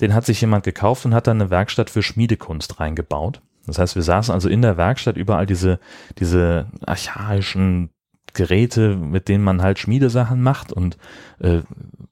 den 0.00 0.14
hat 0.14 0.24
sich 0.24 0.40
jemand 0.40 0.64
gekauft 0.64 1.04
und 1.04 1.14
hat 1.14 1.26
dann 1.26 1.40
eine 1.40 1.50
Werkstatt 1.50 1.90
für 1.90 2.02
Schmiedekunst 2.02 2.80
reingebaut. 2.80 3.42
Das 3.66 3.78
heißt, 3.78 3.94
wir 3.94 4.02
saßen 4.02 4.32
also 4.32 4.48
in 4.48 4.62
der 4.62 4.76
Werkstatt 4.76 5.16
überall 5.16 5.46
diese, 5.46 5.78
diese 6.18 6.66
archaischen 6.86 7.90
Geräte, 8.32 8.96
mit 8.96 9.28
denen 9.28 9.44
man 9.44 9.62
halt 9.62 9.78
Schmiedesachen 9.78 10.40
macht 10.40 10.72
und 10.72 10.96
äh, 11.40 11.60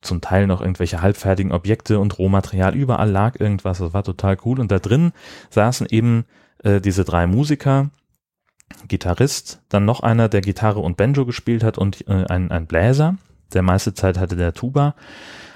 zum 0.00 0.20
Teil 0.20 0.46
noch 0.46 0.60
irgendwelche 0.60 1.00
halbfertigen 1.00 1.52
Objekte 1.52 1.98
und 1.98 2.18
Rohmaterial. 2.18 2.74
Überall 2.74 3.10
lag 3.10 3.38
irgendwas, 3.38 3.78
das 3.78 3.94
war 3.94 4.02
total 4.02 4.36
cool. 4.44 4.60
Und 4.60 4.70
da 4.70 4.78
drin 4.78 5.12
saßen 5.50 5.86
eben 5.90 6.24
äh, 6.62 6.80
diese 6.80 7.04
drei 7.04 7.26
Musiker, 7.26 7.90
Gitarrist, 8.86 9.62
dann 9.68 9.84
noch 9.84 10.00
einer, 10.00 10.28
der 10.28 10.40
Gitarre 10.40 10.80
und 10.80 10.96
Banjo 10.96 11.24
gespielt 11.24 11.64
hat 11.64 11.78
und 11.78 12.06
äh, 12.08 12.26
ein, 12.28 12.50
ein 12.50 12.66
Bläser. 12.66 13.16
Der 13.52 13.62
meiste 13.62 13.94
Zeit 13.94 14.18
hatte 14.18 14.36
der 14.36 14.52
Tuba 14.52 14.94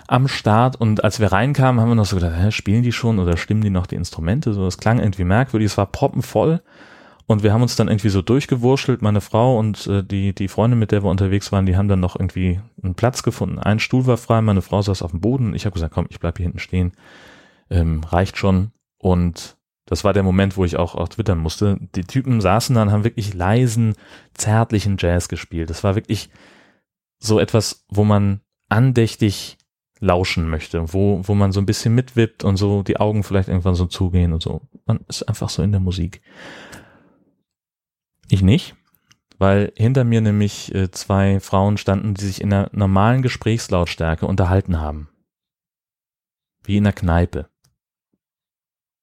am 0.09 0.29
Start 0.29 0.77
und 0.77 1.05
als 1.05 1.21
wir 1.21 1.33
reinkamen, 1.33 1.81
haben 1.81 1.89
wir 1.89 1.95
noch 1.95 2.07
so 2.07 2.17
gedacht, 2.17 2.35
hä, 2.37 2.51
spielen 2.51 2.83
die 2.83 2.93
schon 2.93 3.19
oder 3.19 3.37
stimmen 3.37 3.63
die 3.63 3.71
noch 3.71 3.87
die 3.87 3.95
Instrumente? 3.95 4.53
So, 4.53 4.65
das 4.65 4.79
klang 4.79 4.99
irgendwie 4.99 5.25
merkwürdig, 5.25 5.67
es 5.67 5.79
war 5.79 5.87
proppenvoll 5.87 6.61
und 7.27 7.43
wir 7.43 7.53
haben 7.53 7.63
uns 7.63 7.77
dann 7.77 7.89
irgendwie 7.89 8.09
so 8.09 8.21
durchgewurschtelt, 8.21 9.01
meine 9.01 9.21
Frau 9.21 9.59
und 9.59 9.87
äh, 9.87 10.03
die, 10.03 10.35
die 10.35 10.49
Freundin, 10.49 10.79
mit 10.79 10.93
der 10.93 11.03
wir 11.03 11.11
unterwegs 11.11 11.53
waren, 11.53 11.67
die 11.67 11.77
haben 11.77 11.89
dann 11.89 12.01
noch 12.01 12.15
irgendwie 12.15 12.61
einen 12.83 12.95
Platz 12.95 13.23
gefunden. 13.23 13.59
Ein 13.59 13.79
Stuhl 13.79 14.07
war 14.07 14.17
frei, 14.17 14.43
meine 14.43 14.63
Frau 14.63 14.83
saß 14.83 15.03
auf 15.03 15.13
dem 15.13 15.21
Boden. 15.21 15.55
Ich 15.55 15.65
habe 15.65 15.75
gesagt, 15.75 15.95
komm, 15.95 16.07
ich 16.11 16.21
bleib 16.21 16.37
hier 16.37 16.45
hinten 16.45 16.59
stehen. 16.59 16.93
Ähm, 17.71 18.03
reicht 18.05 18.37
schon. 18.37 18.73
Und 18.99 19.57
das 19.87 20.05
war 20.05 20.13
der 20.13 20.25
Moment, 20.25 20.57
wo 20.57 20.65
ich 20.65 20.77
auch, 20.77 20.95
auch 20.95 21.09
twittern 21.09 21.39
musste. 21.39 21.79
Die 21.95 22.05
Typen 22.05 22.41
saßen 22.41 22.75
dann, 22.75 22.91
haben 22.91 23.05
wirklich 23.05 23.35
leisen, 23.35 23.95
zärtlichen 24.35 24.97
Jazz 24.99 25.29
gespielt. 25.29 25.71
Das 25.71 25.85
war 25.85 25.95
wirklich 25.95 26.29
so 27.23 27.39
etwas, 27.39 27.85
wo 27.89 28.05
man 28.05 28.41
andächtig 28.69 29.59
lauschen 30.01 30.51
möchte, 30.51 30.93
wo, 30.93 31.21
wo 31.23 31.35
man 31.35 31.53
so 31.53 31.61
ein 31.61 31.67
bisschen 31.67 31.95
mitwippt 31.95 32.43
und 32.43 32.57
so 32.57 32.83
die 32.83 32.99
Augen 32.99 33.23
vielleicht 33.23 33.49
irgendwann 33.49 33.77
so 33.77 33.87
zugehen 33.87 34.33
und 34.33 34.43
so. 34.43 34.63
Man 34.85 35.01
ist 35.09 35.23
einfach 35.23 35.49
so 35.49 35.63
in 35.63 35.71
der 35.71 35.81
Musik. 35.81 36.21
Ich 38.29 38.43
nicht, 38.43 38.75
weil 39.39 39.73
hinter 39.77 40.05
mir 40.05 40.21
nämlich 40.21 40.75
äh, 40.75 40.91
zwei 40.91 41.39
Frauen 41.39 41.77
standen, 41.77 42.15
die 42.15 42.25
sich 42.25 42.41
in 42.41 42.53
einer 42.53 42.69
normalen 42.73 43.23
Gesprächslautstärke 43.23 44.27
unterhalten 44.27 44.81
haben. 44.81 45.09
Wie 46.65 46.77
in 46.77 46.87
einer 46.87 46.93
Kneipe. 46.93 47.49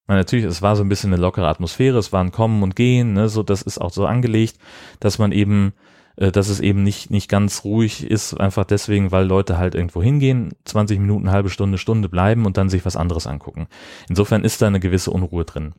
Na, 0.06 0.16
natürlich, 0.16 0.44
es 0.44 0.60
war 0.60 0.76
so 0.76 0.82
ein 0.82 0.88
bisschen 0.88 1.12
eine 1.12 1.22
lockere 1.22 1.46
Atmosphäre, 1.46 1.96
es 1.96 2.12
war 2.12 2.22
ein 2.22 2.32
Kommen 2.32 2.62
und 2.62 2.74
Gehen, 2.74 3.12
ne, 3.12 3.28
so, 3.28 3.42
das 3.42 3.62
ist 3.62 3.78
auch 3.78 3.92
so 3.92 4.06
angelegt, 4.06 4.58
dass 4.98 5.18
man 5.18 5.30
eben, 5.30 5.72
äh, 6.20 6.30
dass 6.30 6.48
es 6.48 6.60
eben 6.60 6.82
nicht, 6.82 7.10
nicht 7.10 7.28
ganz 7.28 7.64
ruhig 7.64 8.08
ist, 8.08 8.34
einfach 8.34 8.64
deswegen, 8.64 9.10
weil 9.10 9.26
Leute 9.26 9.58
halt 9.58 9.74
irgendwo 9.74 10.02
hingehen, 10.02 10.52
20 10.66 11.00
Minuten, 11.00 11.30
halbe 11.30 11.50
Stunde, 11.50 11.78
Stunde 11.78 12.08
bleiben 12.08 12.46
und 12.46 12.58
dann 12.58 12.68
sich 12.68 12.84
was 12.84 12.96
anderes 12.96 13.26
angucken. 13.26 13.66
Insofern 14.08 14.44
ist 14.44 14.60
da 14.62 14.66
eine 14.66 14.80
gewisse 14.80 15.10
Unruhe 15.10 15.44
drin. 15.44 15.74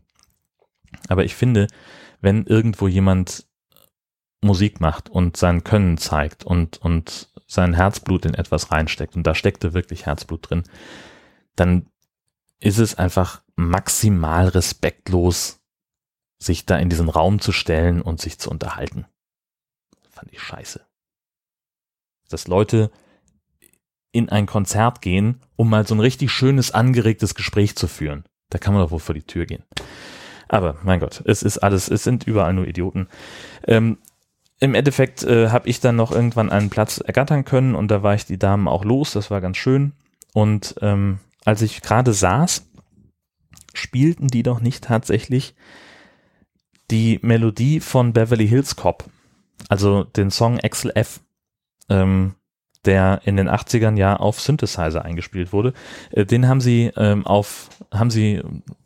Aber 1.07 1.23
ich 1.23 1.35
finde, 1.35 1.67
wenn 2.19 2.45
irgendwo 2.45 2.87
jemand 2.87 3.47
Musik 4.41 4.81
macht 4.81 5.09
und 5.09 5.37
sein 5.37 5.63
Können 5.63 5.97
zeigt 5.97 6.43
und, 6.43 6.79
und 6.79 7.29
sein 7.45 7.75
Herzblut 7.75 8.25
in 8.25 8.33
etwas 8.33 8.71
reinsteckt, 8.71 9.15
und 9.15 9.27
da 9.27 9.35
steckte 9.35 9.73
wirklich 9.73 10.07
Herzblut 10.07 10.49
drin, 10.49 10.63
dann 11.55 11.85
ist 12.59 12.79
es 12.79 12.95
einfach 12.95 13.43
maximal 13.55 14.47
respektlos, 14.47 15.59
sich 16.39 16.65
da 16.65 16.77
in 16.77 16.89
diesen 16.89 17.09
Raum 17.09 17.39
zu 17.39 17.51
stellen 17.51 18.01
und 18.01 18.19
sich 18.19 18.39
zu 18.39 18.49
unterhalten. 18.49 19.05
Fand 20.21 20.33
ich 20.33 20.39
scheiße. 20.39 20.85
Dass 22.29 22.47
Leute 22.47 22.91
in 24.11 24.29
ein 24.29 24.45
Konzert 24.45 25.01
gehen, 25.01 25.41
um 25.55 25.67
mal 25.67 25.87
so 25.87 25.95
ein 25.95 25.99
richtig 25.99 26.31
schönes, 26.31 26.69
angeregtes 26.69 27.33
Gespräch 27.33 27.75
zu 27.75 27.87
führen. 27.87 28.23
Da 28.51 28.59
kann 28.59 28.75
man 28.75 28.83
doch 28.83 28.91
wohl 28.91 28.99
vor 28.99 29.15
die 29.15 29.23
Tür 29.23 29.47
gehen. 29.47 29.63
Aber 30.47 30.77
mein 30.83 30.99
Gott, 30.99 31.23
es 31.25 31.41
ist 31.41 31.57
alles, 31.57 31.89
es 31.89 32.03
sind 32.03 32.27
überall 32.27 32.53
nur 32.53 32.67
Idioten. 32.67 33.07
Ähm, 33.65 33.97
Im 34.59 34.75
Endeffekt 34.75 35.23
äh, 35.23 35.49
habe 35.49 35.67
ich 35.67 35.79
dann 35.79 35.95
noch 35.95 36.11
irgendwann 36.11 36.51
einen 36.51 36.69
Platz 36.69 36.99
ergattern 36.99 37.43
können 37.43 37.73
und 37.73 37.87
da 37.89 38.03
war 38.03 38.13
ich 38.13 38.27
die 38.27 38.37
Damen 38.37 38.67
auch 38.67 38.85
los, 38.85 39.13
das 39.13 39.31
war 39.31 39.41
ganz 39.41 39.57
schön. 39.57 39.93
Und 40.35 40.75
ähm, 40.81 41.17
als 41.45 41.63
ich 41.63 41.81
gerade 41.81 42.13
saß, 42.13 42.69
spielten 43.73 44.27
die 44.27 44.43
doch 44.43 44.59
nicht 44.59 44.83
tatsächlich 44.83 45.55
die 46.91 47.17
Melodie 47.23 47.79
von 47.79 48.13
Beverly 48.13 48.47
Hills 48.47 48.75
Cop, 48.75 49.09
also 49.69 50.03
den 50.03 50.31
Song 50.31 50.59
Axel 50.59 50.91
F, 50.95 51.21
ähm, 51.89 52.35
der 52.85 53.21
in 53.25 53.37
den 53.37 53.49
80ern 53.49 53.97
ja 53.97 54.15
auf 54.15 54.39
Synthesizer 54.39 55.03
eingespielt 55.03 55.53
wurde. 55.53 55.73
Äh, 56.11 56.25
den 56.25 56.47
haben 56.47 56.61
sie 56.61 56.91
ähm, 56.95 57.25
auf, 57.25 57.69
haben 57.91 58.11
sie 58.11 58.41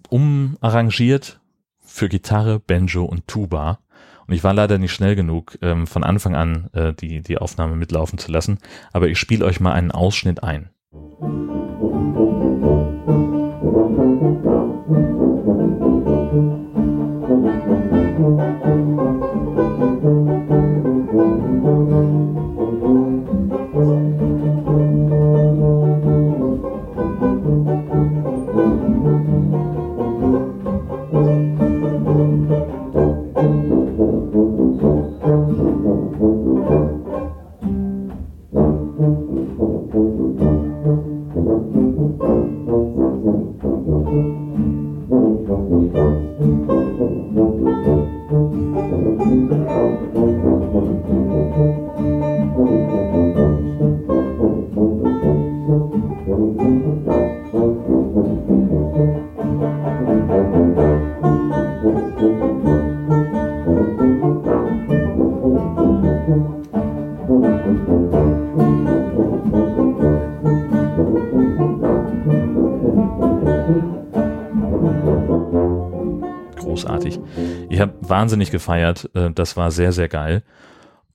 umarrangiert 0.10 1.40
für 1.80 2.10
Gitarre, 2.10 2.60
Banjo 2.60 3.06
und 3.06 3.28
Tuba. 3.28 3.80
Und 4.28 4.34
ich 4.34 4.44
war 4.44 4.54
leider 4.54 4.78
nicht 4.78 4.94
schnell 4.94 5.16
genug, 5.16 5.58
ähm, 5.62 5.86
von 5.88 6.04
Anfang 6.04 6.36
an 6.36 6.70
äh, 6.74 6.94
die, 6.94 7.22
die 7.22 7.38
Aufnahme 7.38 7.76
mitlaufen 7.76 8.18
zu 8.18 8.32
lassen. 8.32 8.58
Aber 8.92 9.08
ich 9.08 9.20
spiele 9.20 9.46
euch 9.46 9.60
mal 9.60 9.74
einen 9.74 9.92
Ausschnitt 9.92 10.44
ein. 10.44 10.70
Ich 77.70 77.80
habe 77.80 77.94
wahnsinnig 78.02 78.52
gefeiert. 78.52 79.10
Äh, 79.14 79.32
das 79.32 79.58
war 79.58 79.72
sehr, 79.72 79.92
sehr 79.92 80.08
geil. 80.08 80.44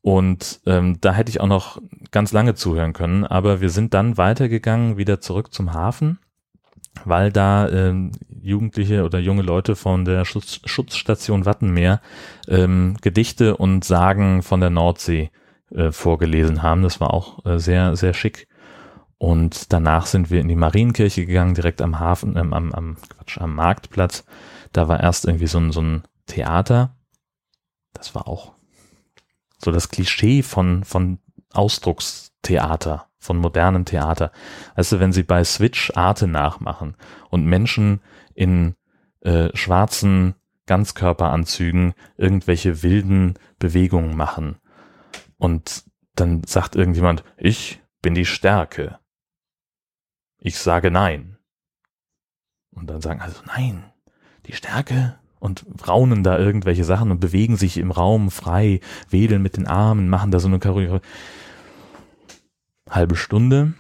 Und 0.03 0.61
ähm, 0.67 0.97
da 1.01 1.13
hätte 1.13 1.31
ich 1.31 1.41
auch 1.41 1.47
noch 1.47 1.81
ganz 2.11 2.33
lange 2.33 2.55
zuhören 2.55 2.95
können, 2.95 3.25
aber 3.25 3.61
wir 3.61 3.69
sind 3.69 3.93
dann 3.93 4.17
weitergegangen, 4.17 4.97
wieder 4.97 5.21
zurück 5.21 5.53
zum 5.53 5.75
Hafen, 5.75 6.19
weil 7.05 7.31
da 7.31 7.69
ähm, 7.69 8.13
Jugendliche 8.41 9.05
oder 9.05 9.19
junge 9.19 9.43
Leute 9.43 9.77
von 9.77 10.07
der 10.07 10.25
Schutz, 10.25 10.61
Schutzstation 10.65 11.45
Wattenmeer 11.45 12.01
ähm, 12.49 12.97
Gedichte 13.03 13.59
und 13.59 13.85
Sagen 13.85 14.43
von 14.43 14.61
der 14.61 14.71
Nordsee 14.71 15.31
äh, 15.75 15.93
vorgelesen 15.93 16.63
haben. 16.63 16.83
Das 16.83 17.01
war 17.01 17.13
auch 17.13 17.45
äh, 17.45 17.59
sehr, 17.59 17.95
sehr 17.95 18.15
schick. 18.15 18.49
Und 19.19 19.71
danach 19.75 20.07
sind 20.07 20.31
wir 20.31 20.41
in 20.41 20.49
die 20.49 20.57
Marienkirche 20.57 21.27
gegangen, 21.27 21.55
direkt 21.55 21.83
am 21.83 22.01
Hafen, 22.01 22.39
ähm, 22.39 22.55
am, 22.55 22.73
am, 22.73 22.97
Quatsch, 23.11 23.39
am 23.39 23.55
Marktplatz. 23.55 24.25
Da 24.73 24.89
war 24.89 25.01
erst 25.01 25.25
irgendwie 25.25 25.47
so 25.47 25.59
ein, 25.59 25.73
so 25.73 25.81
ein 25.81 26.05
Theater. 26.27 26.97
Das 27.93 28.15
war 28.15 28.29
auch 28.29 28.55
so 29.59 29.71
das 29.73 29.89
Klischee 29.89 30.43
von, 30.43 30.85
von 30.85 31.19
Ausdruckstheater, 31.53 33.09
von 33.19 33.37
modernem 33.37 33.85
Theater. 33.85 34.33
Du, 34.77 35.01
wenn 35.01 35.13
sie 35.13 35.23
bei 35.23 35.45
Switch 35.45 35.93
Arte 35.95 36.27
nachmachen 36.27 36.97
und 37.29 37.45
Menschen 37.45 38.01
in 38.35 38.75
äh, 39.21 39.55
schwarzen 39.55 40.35
Ganzkörperanzügen 40.67 41.95
irgendwelche 42.17 42.83
wilden 42.83 43.35
Bewegungen 43.59 44.17
machen 44.17 44.61
und 45.37 45.85
dann 46.15 46.45
sagt 46.45 46.77
irgendjemand, 46.77 47.25
ich 47.37 47.83
bin 48.03 48.15
die 48.15 48.27
Stärke. 48.27 48.99
Ich 50.39 50.59
sage 50.59 50.91
nein. 50.91 51.39
Und 52.71 52.87
dann 52.87 53.01
sagen 53.01 53.21
also 53.21 53.43
nein, 53.47 53.90
die 54.51 54.57
Stärke 54.57 55.19
und 55.39 55.65
raunen 55.87 56.23
da 56.23 56.39
irgendwelche 56.39 56.85
Sachen 56.85 57.11
und 57.11 57.21
bewegen 57.21 57.57
sich 57.57 57.79
im 57.79 57.91
Raum 57.91 58.31
frei, 58.31 58.81
wedeln 59.09 59.43
mit 59.43 59.57
den 59.57 59.67
Armen, 59.67 60.09
machen 60.09 60.31
da 60.31 60.41
so 60.41 60.49
eine 60.49 60.59
Choreografie. 60.59 61.07
Halbe 62.89 63.17
Stunde, 63.17 63.75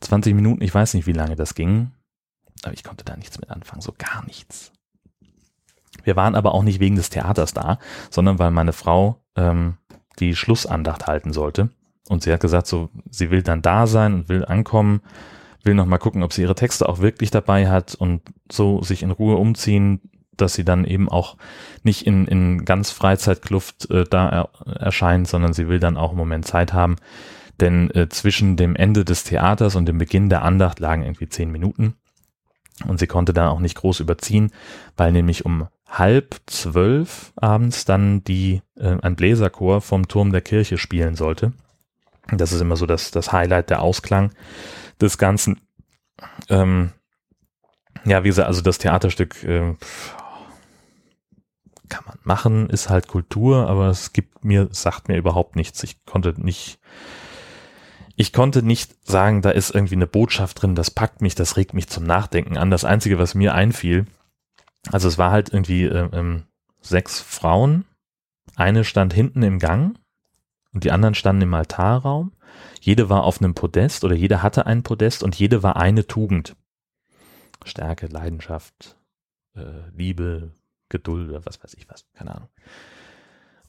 20 0.00 0.34
Minuten, 0.34 0.62
ich 0.62 0.74
weiß 0.74 0.94
nicht, 0.94 1.06
wie 1.06 1.12
lange 1.12 1.36
das 1.36 1.54
ging, 1.54 1.92
aber 2.62 2.72
ich 2.72 2.82
konnte 2.82 3.04
da 3.04 3.16
nichts 3.16 3.38
mit 3.38 3.50
anfangen, 3.50 3.82
so 3.82 3.92
gar 3.96 4.24
nichts. 4.24 4.72
Wir 6.02 6.16
waren 6.16 6.34
aber 6.34 6.54
auch 6.54 6.62
nicht 6.62 6.80
wegen 6.80 6.96
des 6.96 7.10
Theaters 7.10 7.52
da, 7.52 7.78
sondern 8.10 8.38
weil 8.38 8.50
meine 8.50 8.72
Frau 8.72 9.20
ähm, 9.36 9.76
die 10.18 10.34
Schlussandacht 10.34 11.06
halten 11.06 11.32
sollte. 11.32 11.68
Und 12.08 12.22
sie 12.22 12.32
hat 12.32 12.40
gesagt, 12.40 12.66
so, 12.66 12.88
sie 13.10 13.30
will 13.30 13.42
dann 13.42 13.60
da 13.60 13.86
sein 13.86 14.14
und 14.14 14.28
will 14.30 14.44
ankommen, 14.44 15.02
will 15.68 15.74
noch 15.74 15.86
mal 15.86 15.98
gucken, 15.98 16.22
ob 16.22 16.32
sie 16.32 16.42
ihre 16.42 16.54
Texte 16.54 16.88
auch 16.88 17.00
wirklich 17.00 17.30
dabei 17.30 17.68
hat 17.68 17.94
und 17.94 18.22
so 18.50 18.82
sich 18.82 19.02
in 19.02 19.10
Ruhe 19.10 19.36
umziehen, 19.36 20.00
dass 20.34 20.54
sie 20.54 20.64
dann 20.64 20.86
eben 20.86 21.10
auch 21.10 21.36
nicht 21.82 22.06
in, 22.06 22.26
in 22.26 22.64
ganz 22.64 22.90
Freizeitkluft 22.90 23.90
äh, 23.90 24.04
da 24.08 24.28
er, 24.30 24.48
erscheint, 24.80 25.28
sondern 25.28 25.52
sie 25.52 25.68
will 25.68 25.78
dann 25.78 25.98
auch 25.98 26.12
im 26.12 26.16
Moment 26.16 26.46
Zeit 26.46 26.72
haben. 26.72 26.96
Denn 27.60 27.90
äh, 27.90 28.08
zwischen 28.08 28.56
dem 28.56 28.76
Ende 28.76 29.04
des 29.04 29.24
Theaters 29.24 29.76
und 29.76 29.86
dem 29.86 29.98
Beginn 29.98 30.30
der 30.30 30.42
Andacht 30.42 30.80
lagen 30.80 31.02
irgendwie 31.02 31.28
zehn 31.28 31.52
Minuten. 31.52 31.94
Und 32.86 32.98
sie 32.98 33.08
konnte 33.08 33.34
dann 33.34 33.48
auch 33.48 33.60
nicht 33.60 33.76
groß 33.76 34.00
überziehen, 34.00 34.50
weil 34.96 35.12
nämlich 35.12 35.44
um 35.44 35.66
halb 35.86 36.36
zwölf 36.46 37.32
abends 37.36 37.84
dann 37.84 38.24
die 38.24 38.62
äh, 38.76 38.96
ein 39.02 39.16
Bläserchor 39.16 39.82
vom 39.82 40.08
Turm 40.08 40.32
der 40.32 40.40
Kirche 40.40 40.78
spielen 40.78 41.14
sollte. 41.14 41.52
Das 42.30 42.52
ist 42.52 42.60
immer 42.62 42.76
so 42.76 42.86
das, 42.86 43.10
das 43.10 43.32
Highlight, 43.32 43.68
der 43.68 43.82
Ausklang 43.82 44.30
des 45.00 45.18
Ganzen. 45.18 45.60
Ähm, 46.48 46.92
ja, 48.04 48.24
wie 48.24 48.28
gesagt, 48.28 48.48
also 48.48 48.62
das 48.62 48.78
Theaterstück 48.78 49.42
äh, 49.44 49.74
kann 51.88 52.04
man 52.06 52.18
machen, 52.22 52.70
ist 52.70 52.90
halt 52.90 53.08
Kultur, 53.08 53.68
aber 53.68 53.88
es 53.88 54.12
gibt 54.12 54.44
mir, 54.44 54.68
sagt 54.70 55.08
mir 55.08 55.16
überhaupt 55.16 55.56
nichts. 55.56 55.82
Ich 55.82 56.04
konnte 56.04 56.34
nicht, 56.36 56.78
ich 58.16 58.32
konnte 58.32 58.62
nicht 58.62 59.06
sagen, 59.06 59.42
da 59.42 59.50
ist 59.50 59.74
irgendwie 59.74 59.94
eine 59.94 60.06
Botschaft 60.06 60.62
drin, 60.62 60.74
das 60.74 60.90
packt 60.90 61.22
mich, 61.22 61.34
das 61.34 61.56
regt 61.56 61.74
mich 61.74 61.88
zum 61.88 62.04
Nachdenken 62.04 62.56
an. 62.58 62.70
Das 62.70 62.84
Einzige, 62.84 63.18
was 63.18 63.34
mir 63.34 63.54
einfiel, 63.54 64.06
also 64.90 65.08
es 65.08 65.18
war 65.18 65.30
halt 65.30 65.52
irgendwie 65.52 65.84
äh, 65.84 66.08
ähm, 66.12 66.44
sechs 66.80 67.20
Frauen, 67.20 67.84
eine 68.56 68.84
stand 68.84 69.12
hinten 69.12 69.42
im 69.42 69.58
Gang 69.58 69.98
und 70.74 70.84
die 70.84 70.90
anderen 70.90 71.14
standen 71.14 71.42
im 71.42 71.54
Altarraum. 71.54 72.32
Jede 72.80 73.08
war 73.08 73.24
auf 73.24 73.40
einem 73.40 73.54
Podest 73.54 74.04
oder 74.04 74.14
jede 74.14 74.42
hatte 74.42 74.66
ein 74.66 74.82
Podest 74.82 75.22
und 75.22 75.38
jede 75.38 75.62
war 75.62 75.76
eine 75.76 76.06
Tugend. 76.06 76.56
Stärke, 77.64 78.06
Leidenschaft, 78.06 78.96
äh, 79.56 79.90
Liebe, 79.94 80.52
Geduld 80.88 81.28
oder 81.30 81.44
was 81.44 81.62
weiß 81.62 81.74
ich 81.74 81.88
was, 81.88 82.06
keine 82.14 82.34
Ahnung. 82.34 82.48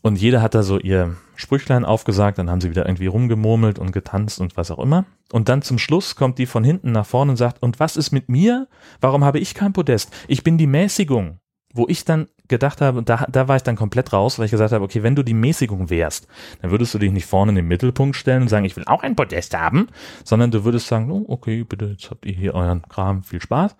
Und 0.02 0.16
jeder 0.16 0.42
hat 0.42 0.56
da 0.56 0.64
so 0.64 0.80
ihr 0.80 1.18
Sprüchlein 1.36 1.84
aufgesagt, 1.84 2.38
dann 2.38 2.50
haben 2.50 2.62
sie 2.62 2.70
wieder 2.70 2.86
irgendwie 2.86 3.08
rumgemurmelt 3.08 3.80
und 3.80 3.92
getanzt 3.92 4.40
und 4.40 4.56
was 4.56 4.72
auch 4.72 4.80
immer. 4.80 5.06
Und 5.32 5.50
dann 5.50 5.62
zum 5.62 5.78
Schluss 5.78 6.16
kommt 6.16 6.38
die 6.38 6.46
von 6.46 6.64
hinten 6.64 6.94
nach 6.94 7.06
vorne 7.06 7.32
und 7.32 7.38
sagt, 7.38 7.62
und 7.62 7.80
was 7.82 7.98
ist 7.98 8.12
mit 8.12 8.30
mir? 8.30 8.70
Warum 9.02 9.26
habe 9.26 9.40
ich 9.40 9.54
kein 9.54 9.74
Podest? 9.74 10.14
Ich 10.28 10.44
bin 10.44 10.58
die 10.58 10.68
Mäßigung. 10.68 11.40
Wo 11.74 11.88
ich 11.88 12.06
dann 12.06 12.28
gedacht 12.48 12.82
habe, 12.82 13.04
da, 13.04 13.28
da 13.30 13.48
war 13.48 13.56
ich 13.56 13.64
dann 13.64 13.76
komplett 13.76 14.12
raus, 14.12 14.40
weil 14.40 14.46
ich 14.46 14.52
gesagt 14.52 14.74
habe, 14.74 14.84
okay, 14.84 15.04
wenn 15.04 15.16
du 15.16 15.24
die 15.24 15.36
Mäßigung 15.36 15.90
wärst, 15.90 16.28
dann 16.62 16.72
würdest 16.72 16.94
du 16.94 16.98
dich 16.98 17.12
nicht 17.12 17.28
vorne 17.28 17.52
in 17.52 17.56
den 17.56 17.68
Mittelpunkt 17.68 18.16
stellen 18.16 18.44
und 18.44 18.48
sagen, 18.48 18.66
ich 18.66 18.76
will 18.76 18.86
auch 18.88 19.04
ein 19.04 19.16
Podest 19.16 19.56
haben, 19.56 19.88
sondern 20.24 20.50
du 20.50 20.64
würdest 20.64 20.88
sagen, 20.88 21.12
oh, 21.12 21.26
okay, 21.28 21.64
bitte, 21.64 21.86
jetzt 21.86 22.10
habt 22.10 22.26
ihr 22.26 22.34
hier 22.34 22.56
euren 22.56 22.82
Kram, 22.82 23.24
viel 23.24 23.42
Spaß. 23.42 23.76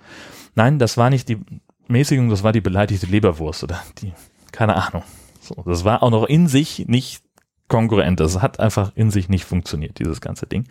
Nein, 0.54 0.78
das 0.78 0.98
war 0.98 1.10
nicht 1.10 1.30
die 1.30 1.40
Mäßigung, 1.88 2.30
das 2.30 2.44
war 2.44 2.52
die 2.52 2.62
beleidigte 2.62 3.08
Leberwurst 3.08 3.64
oder 3.64 3.82
die, 4.02 4.14
keine 4.52 4.76
Ahnung. 4.76 5.04
So, 5.42 5.56
das 5.66 5.84
war 5.84 6.04
auch 6.04 6.12
noch 6.12 6.26
in 6.26 6.48
sich 6.48 6.88
nicht 6.88 7.24
kongruent. 7.70 8.20
Das 8.20 8.42
hat 8.42 8.60
einfach 8.60 8.92
in 8.96 9.10
sich 9.10 9.30
nicht 9.30 9.46
funktioniert, 9.46 10.00
dieses 10.00 10.22
ganze 10.22 10.46
Ding. 10.46 10.66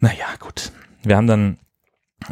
Naja, 0.00 0.26
gut. 0.40 0.72
Wir 1.02 1.16
haben 1.16 1.26
dann, 1.26 1.58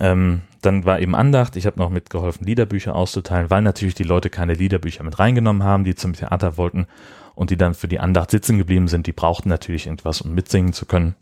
ähm, 0.00 0.42
dann 0.62 0.84
war 0.84 1.00
eben 1.00 1.14
Andacht. 1.14 1.56
Ich 1.56 1.66
habe 1.66 1.78
noch 1.78 1.90
mitgeholfen, 1.90 2.46
Liederbücher 2.46 2.94
auszuteilen, 2.94 3.50
weil 3.50 3.62
natürlich 3.62 3.94
die 3.94 4.02
Leute 4.02 4.30
keine 4.30 4.54
Liederbücher 4.54 5.04
mit 5.04 5.18
reingenommen 5.18 5.62
haben, 5.62 5.84
die 5.84 5.94
zum 5.94 6.14
Theater 6.14 6.56
wollten 6.56 6.86
und 7.34 7.50
die 7.50 7.56
dann 7.56 7.74
für 7.74 7.88
die 7.88 8.00
Andacht 8.00 8.30
sitzen 8.30 8.58
geblieben 8.58 8.88
sind. 8.88 9.06
Die 9.06 9.12
brauchten 9.12 9.48
natürlich 9.48 9.86
irgendwas, 9.86 10.20
um 10.20 10.34
mitsingen 10.34 10.72
zu 10.72 10.86
können. 10.86 11.14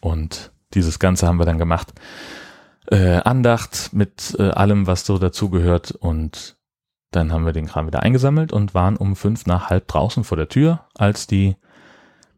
Und 0.00 0.52
dieses 0.74 0.98
Ganze 0.98 1.26
haben 1.26 1.38
wir 1.38 1.46
dann 1.46 1.58
gemacht 1.58 1.92
äh, 2.90 3.16
Andacht 3.18 3.90
mit 3.92 4.36
äh, 4.38 4.50
allem, 4.50 4.86
was 4.86 5.06
so 5.06 5.18
dazugehört 5.18 5.92
und 5.92 6.56
dann 7.12 7.32
haben 7.32 7.44
wir 7.44 7.52
den 7.52 7.66
Kram 7.66 7.86
wieder 7.86 8.02
eingesammelt 8.02 8.52
und 8.52 8.74
waren 8.74 8.96
um 8.96 9.16
fünf 9.16 9.46
nach 9.46 9.70
halb 9.70 9.88
draußen 9.88 10.22
vor 10.22 10.36
der 10.36 10.48
Tür, 10.48 10.86
als 10.94 11.26
die 11.26 11.56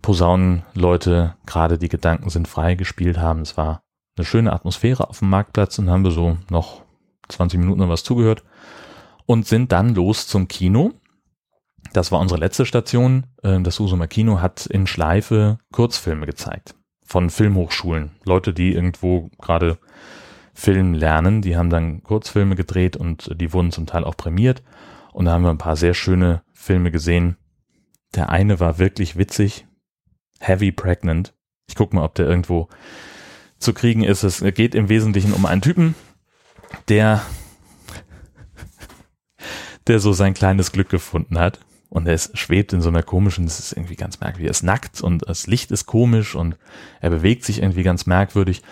Posaunenleute 0.01 1.35
gerade 1.47 1.79
die 1.79 1.89
Gedanken 1.89 2.31
sind 2.31 2.49
frei 2.49 2.75
gespielt 2.75 3.19
haben. 3.19 3.41
Es 3.41 3.57
war 3.57 3.82
eine 4.17 4.25
schöne 4.25 4.53
Atmosphäre 4.53 5.09
auf 5.09 5.21
dem 5.21 5.31
Marktplatz 5.31 5.79
und 5.79 5.91
haben 5.91 6.05
wir 6.05 6.11
so 6.11 6.37
noch 6.51 6.83
20 7.29 7.59
Minuten 7.59 7.81
noch 7.81 7.89
was 7.89 8.05
zugehört 8.05 8.45
und 9.27 9.47
sind 9.47 9.73
dann 9.73 9.95
los 9.95 10.27
zum 10.27 10.49
Kino. 10.49 10.93
Das 11.93 12.13
war 12.13 12.21
unsere 12.21 12.41
letzte 12.41 12.67
Station. 12.67 13.27
Äh, 13.43 13.61
das 13.63 13.81
Usumer 13.81 14.07
Kino 14.07 14.41
hat 14.41 14.67
in 14.67 14.87
Schleife 14.87 15.59
Kurzfilme 15.73 16.27
gezeigt 16.27 16.75
von 17.05 17.31
Filmhochschulen. 17.31 18.13
Leute, 18.25 18.55
die 18.55 18.73
irgendwo 18.73 19.31
gerade 19.39 19.79
Film 20.55 20.95
lernen. 20.95 21.43
Die 21.43 21.57
haben 21.57 21.71
dann 21.71 22.03
Kurzfilme 22.03 22.57
gedreht 22.57 22.97
und 22.97 23.31
die 23.41 23.53
wurden 23.53 23.73
zum 23.73 23.87
Teil 23.87 24.05
auch 24.05 24.17
prämiert. 24.17 24.63
Und 25.13 25.27
da 25.27 25.33
haben 25.33 25.43
wir 25.43 25.51
ein 25.51 25.59
paar 25.59 25.77
sehr 25.77 25.95
schöne 25.95 26.43
Filme 26.53 26.91
gesehen. 26.91 27.37
Der 28.15 28.31
eine 28.31 28.61
war 28.61 28.79
wirklich 28.79 29.17
witzig. 29.17 29.67
Heavy 30.41 30.73
Pregnant. 30.73 31.35
Ich 31.69 31.75
guck 31.75 31.93
mal, 31.93 32.05
ob 32.05 32.15
der 32.15 32.27
irgendwo 32.27 32.69
zu 33.63 33.73
kriegen 33.73 34.05
ist. 34.05 34.23
Es 34.23 34.43
geht 34.55 34.75
im 34.75 34.89
Wesentlichen 34.89 35.33
um 35.33 35.47
einen 35.47 35.63
Typen, 35.63 35.95
der, 36.89 37.23
der 39.87 39.99
so 39.99 40.13
sein 40.13 40.35
kleines 40.35 40.73
Glück 40.73 40.89
gefunden 40.89 41.39
hat. 41.39 41.61
Und 41.89 42.07
er 42.07 42.15
ist, 42.15 42.39
schwebt 42.39 42.73
in 42.73 42.81
so 42.81 42.89
einer 42.89 43.03
komischen, 43.03 43.45
das 43.45 43.59
ist 43.59 43.73
irgendwie 43.73 43.97
ganz 43.97 44.19
merkwürdig. 44.21 44.47
Er 44.47 44.53
ist 44.53 44.63
nackt 44.63 45.03
und 45.03 45.29
das 45.29 45.47
Licht 45.47 45.71
ist 45.71 45.85
komisch 45.85 46.35
und 46.35 46.57
er 47.01 47.11
bewegt 47.11 47.45
sich 47.45 47.61
irgendwie 47.61 47.83
ganz 47.83 48.07
merkwürdig 48.07 48.63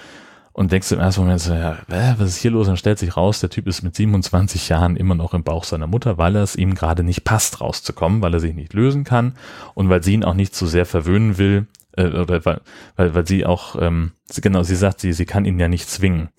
und 0.52 0.72
denkst 0.72 0.90
im 0.92 0.98
ersten 0.98 1.22
Moment 1.22 1.40
so, 1.40 1.54
ja, 1.54 1.78
was 1.88 2.28
ist 2.28 2.36
hier 2.38 2.50
los? 2.50 2.68
Und 2.68 2.76
stellt 2.76 2.98
sich 2.98 3.16
raus, 3.16 3.40
der 3.40 3.50
Typ 3.50 3.66
ist 3.66 3.82
mit 3.82 3.94
27 3.94 4.68
Jahren 4.68 4.96
immer 4.96 5.14
noch 5.14 5.32
im 5.32 5.44
Bauch 5.44 5.64
seiner 5.64 5.86
Mutter, 5.86 6.18
weil 6.18 6.34
es 6.36 6.56
ihm 6.56 6.74
gerade 6.74 7.04
nicht 7.04 7.24
passt, 7.24 7.60
rauszukommen, 7.60 8.20
weil 8.20 8.34
er 8.34 8.40
sich 8.40 8.54
nicht 8.54 8.74
lösen 8.74 9.04
kann 9.04 9.34
und 9.74 9.88
weil 9.88 10.02
sie 10.02 10.14
ihn 10.14 10.24
auch 10.24 10.34
nicht 10.34 10.54
zu 10.54 10.66
sehr 10.66 10.86
verwöhnen 10.86 11.38
will, 11.38 11.66
äh, 11.96 12.06
oder 12.06 12.44
weil, 12.44 12.60
weil, 12.96 13.14
weil 13.14 13.26
sie 13.26 13.46
auch, 13.46 13.76
ähm, 13.80 14.12
sie, 14.26 14.40
genau, 14.40 14.62
sie 14.62 14.76
sagt, 14.76 15.00
sie, 15.00 15.12
sie 15.12 15.26
kann 15.26 15.44
ihn 15.44 15.58
ja 15.58 15.68
nicht 15.68 15.88
zwingen. 15.88 16.30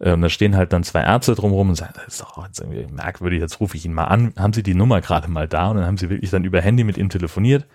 Ähm, 0.00 0.22
da 0.22 0.28
stehen 0.28 0.56
halt 0.56 0.72
dann 0.72 0.84
zwei 0.84 1.02
Ärzte 1.02 1.34
drumherum 1.34 1.70
und 1.70 1.74
sagen, 1.74 1.92
das 1.96 2.06
ist 2.06 2.20
doch 2.20 2.44
jetzt 2.46 2.60
irgendwie 2.60 2.86
merkwürdig, 2.92 3.40
jetzt 3.40 3.60
rufe 3.60 3.76
ich 3.76 3.84
ihn 3.84 3.94
mal 3.94 4.04
an. 4.04 4.32
Haben 4.36 4.52
sie 4.52 4.62
die 4.62 4.74
Nummer 4.74 5.00
gerade 5.00 5.28
mal 5.28 5.48
da? 5.48 5.68
Und 5.68 5.78
dann 5.78 5.86
haben 5.86 5.96
sie 5.96 6.10
wirklich 6.10 6.30
dann 6.30 6.44
über 6.44 6.60
Handy 6.60 6.84
mit 6.84 6.96
ihm 6.98 7.08
telefoniert. 7.08 7.66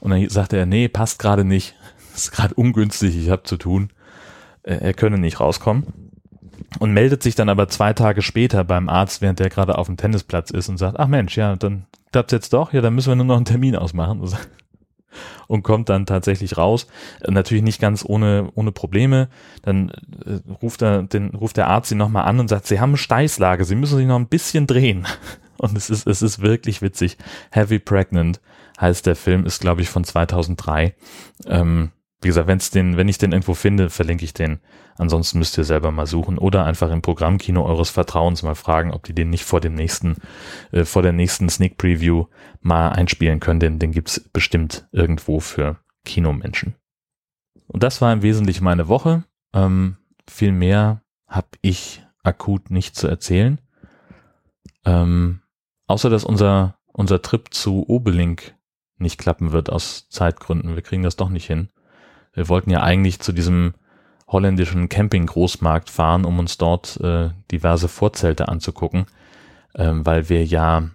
Und 0.00 0.10
dann 0.12 0.28
sagte 0.28 0.56
er, 0.56 0.66
nee, 0.66 0.88
passt 0.88 1.18
gerade 1.18 1.44
nicht. 1.44 1.74
Ist 2.14 2.32
gerade 2.32 2.54
ungünstig, 2.54 3.16
ich 3.16 3.30
habe 3.30 3.42
zu 3.42 3.56
tun. 3.56 3.90
Äh, 4.62 4.76
er 4.76 4.94
könne 4.94 5.18
nicht 5.18 5.40
rauskommen. 5.40 6.10
und 6.78 6.92
meldet 6.92 7.22
sich 7.22 7.34
dann 7.34 7.48
aber 7.48 7.68
zwei 7.68 7.92
Tage 7.92 8.22
später 8.22 8.62
beim 8.64 8.88
Arzt, 8.88 9.20
während 9.20 9.40
der 9.40 9.48
gerade 9.48 9.78
auf 9.78 9.86
dem 9.86 9.96
Tennisplatz 9.96 10.50
ist 10.50 10.68
und 10.68 10.76
sagt, 10.76 10.98
ach 10.98 11.08
Mensch, 11.08 11.36
ja, 11.36 11.56
dann 11.56 11.86
klappt's 12.12 12.32
jetzt 12.32 12.52
doch, 12.52 12.72
ja, 12.72 12.80
dann 12.80 12.94
müssen 12.94 13.10
wir 13.10 13.16
nur 13.16 13.24
noch 13.24 13.36
einen 13.36 13.44
Termin 13.44 13.76
ausmachen 13.76 14.20
und 15.46 15.62
kommt 15.62 15.88
dann 15.88 16.06
tatsächlich 16.06 16.56
raus. 16.56 16.86
Natürlich 17.26 17.62
nicht 17.62 17.80
ganz 17.80 18.04
ohne, 18.04 18.50
ohne 18.54 18.72
Probleme. 18.72 19.28
Dann 19.62 19.90
äh, 20.24 20.40
ruft, 20.62 20.82
er 20.82 21.02
den, 21.02 21.30
ruft 21.34 21.56
der 21.56 21.68
Arzt 21.68 21.90
ihn 21.90 21.98
nochmal 21.98 22.24
an 22.24 22.40
und 22.40 22.48
sagt, 22.48 22.66
Sie 22.66 22.80
haben 22.80 22.90
eine 22.90 22.98
Steißlage, 22.98 23.64
Sie 23.64 23.74
müssen 23.74 23.96
sich 23.96 24.06
noch 24.06 24.18
ein 24.18 24.28
bisschen 24.28 24.66
drehen. 24.66 25.06
Und 25.58 25.76
es 25.76 25.90
ist, 25.90 26.06
es 26.06 26.22
ist 26.22 26.40
wirklich 26.40 26.82
witzig. 26.82 27.16
Heavy 27.50 27.80
Pregnant 27.80 28.40
heißt 28.80 29.06
der 29.06 29.16
Film, 29.16 29.44
ist 29.44 29.60
glaube 29.60 29.82
ich 29.82 29.88
von 29.88 30.04
2003. 30.04 30.94
Ähm, 31.46 31.90
wie 32.20 32.28
gesagt, 32.28 32.48
wenn's 32.48 32.70
den, 32.70 32.96
wenn 32.96 33.08
ich 33.08 33.18
den 33.18 33.32
irgendwo 33.32 33.54
finde, 33.54 33.90
verlinke 33.90 34.24
ich 34.24 34.34
den. 34.34 34.60
Ansonsten 34.96 35.38
müsst 35.38 35.56
ihr 35.56 35.64
selber 35.64 35.92
mal 35.92 36.06
suchen 36.06 36.36
oder 36.36 36.64
einfach 36.64 36.90
im 36.90 37.02
Programmkino 37.02 37.64
eures 37.64 37.90
Vertrauens 37.90 38.42
mal 38.42 38.56
fragen, 38.56 38.92
ob 38.92 39.04
die 39.04 39.14
den 39.14 39.30
nicht 39.30 39.44
vor 39.44 39.60
dem 39.60 39.74
nächsten, 39.74 40.16
äh, 40.72 40.84
vor 40.84 41.02
der 41.02 41.12
nächsten 41.12 41.48
Sneak 41.48 41.78
Preview 41.78 42.26
mal 42.60 42.88
einspielen 42.88 43.38
können, 43.38 43.60
denn 43.60 43.78
den 43.78 43.92
gibt's 43.92 44.18
bestimmt 44.32 44.88
irgendwo 44.90 45.38
für 45.38 45.76
Kinomenschen. 46.04 46.74
Und 47.68 47.84
das 47.84 48.00
war 48.00 48.12
im 48.12 48.22
Wesentlichen 48.22 48.64
meine 48.64 48.88
Woche. 48.88 49.24
Ähm, 49.54 49.98
viel 50.26 50.52
mehr 50.52 51.02
habe 51.28 51.48
ich 51.62 52.04
akut 52.24 52.70
nicht 52.70 52.96
zu 52.96 53.06
erzählen. 53.06 53.60
Ähm, 54.84 55.42
außer 55.86 56.10
dass 56.10 56.24
unser, 56.24 56.78
unser 56.86 57.22
Trip 57.22 57.52
zu 57.52 57.88
Obelink 57.88 58.56
nicht 58.96 59.18
klappen 59.18 59.52
wird 59.52 59.70
aus 59.70 60.08
Zeitgründen. 60.08 60.74
Wir 60.74 60.82
kriegen 60.82 61.02
das 61.04 61.16
doch 61.16 61.28
nicht 61.28 61.46
hin. 61.46 61.68
Wir 62.38 62.48
wollten 62.48 62.70
ja 62.70 62.84
eigentlich 62.84 63.18
zu 63.18 63.32
diesem 63.32 63.74
holländischen 64.28 64.88
Camping-Großmarkt 64.88 65.90
fahren, 65.90 66.24
um 66.24 66.38
uns 66.38 66.56
dort 66.56 66.96
äh, 67.00 67.30
diverse 67.50 67.88
Vorzelte 67.88 68.46
anzugucken, 68.46 69.06
ähm, 69.74 70.06
weil 70.06 70.28
wir 70.28 70.44
ja 70.44 70.88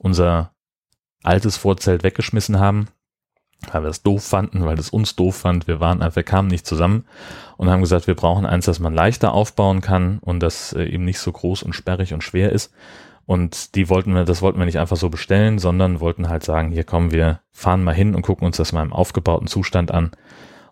unser 0.00 0.50
altes 1.22 1.56
Vorzelt 1.56 2.02
weggeschmissen 2.02 2.58
haben, 2.58 2.88
weil 3.70 3.84
wir 3.84 3.90
es 3.90 4.02
doof 4.02 4.24
fanden, 4.24 4.64
weil 4.64 4.76
es 4.76 4.90
uns 4.90 5.14
doof 5.14 5.36
fand. 5.36 5.68
Wir 5.68 5.78
waren 5.78 6.02
einfach, 6.02 6.24
kamen 6.24 6.48
nicht 6.48 6.66
zusammen 6.66 7.04
und 7.56 7.70
haben 7.70 7.82
gesagt, 7.82 8.08
wir 8.08 8.16
brauchen 8.16 8.44
eins, 8.44 8.64
das 8.64 8.80
man 8.80 8.92
leichter 8.92 9.32
aufbauen 9.34 9.82
kann 9.82 10.18
und 10.18 10.40
das 10.40 10.72
äh, 10.72 10.82
eben 10.82 11.04
nicht 11.04 11.20
so 11.20 11.30
groß 11.30 11.62
und 11.62 11.74
sperrig 11.74 12.12
und 12.12 12.24
schwer 12.24 12.50
ist. 12.50 12.74
Und 13.24 13.76
die 13.76 13.88
wollten 13.88 14.14
wir, 14.14 14.24
das 14.24 14.42
wollten 14.42 14.58
wir 14.58 14.66
nicht 14.66 14.80
einfach 14.80 14.96
so 14.96 15.10
bestellen, 15.10 15.60
sondern 15.60 16.00
wollten 16.00 16.28
halt 16.28 16.42
sagen, 16.42 16.72
hier 16.72 16.82
kommen 16.82 17.12
wir, 17.12 17.38
fahren 17.52 17.84
mal 17.84 17.94
hin 17.94 18.16
und 18.16 18.22
gucken 18.22 18.46
uns 18.48 18.56
das 18.56 18.72
mal 18.72 18.82
im 18.82 18.92
aufgebauten 18.92 19.46
Zustand 19.46 19.92
an 19.92 20.10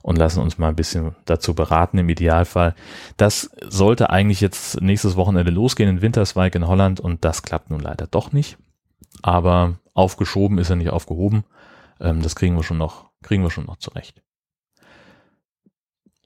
und 0.03 0.17
lassen 0.17 0.41
uns 0.41 0.59
mal 0.59 0.69
ein 0.69 0.77
bisschen 0.77 1.15
dazu 1.25 1.55
beraten 1.55 1.99
im 1.99 2.09
Idealfall. 2.09 2.75
Das 3.17 3.51
sollte 3.69 4.11
eigentlich 4.11 4.41
jetzt 4.41 4.81
nächstes 4.81 5.17
Wochenende 5.17 5.51
losgehen 5.51 5.91
in 5.91 6.03
Winterswijk 6.03 6.55
in 6.55 6.67
Holland 6.67 7.01
und 7.01 7.25
das 7.25 7.43
klappt 7.43 7.71
nun 7.71 7.81
leider 7.81 8.07
doch 8.07 8.33
nicht. 8.33 8.57
Aber 9.23 9.79
aufgeschoben 9.95 10.59
ist 10.59 10.71
er 10.71 10.77
nicht 10.77 10.91
aufgehoben. 10.91 11.45
Ähm, 12.01 12.23
das 12.23 12.37
kriegen 12.37 12.57
wir 12.57 12.63
schon 12.63 12.79
noch, 12.79 13.11
kriegen 13.23 13.43
wir 13.43 13.51
schon 13.51 13.67
noch 13.67 13.77
zurecht. 13.77 14.23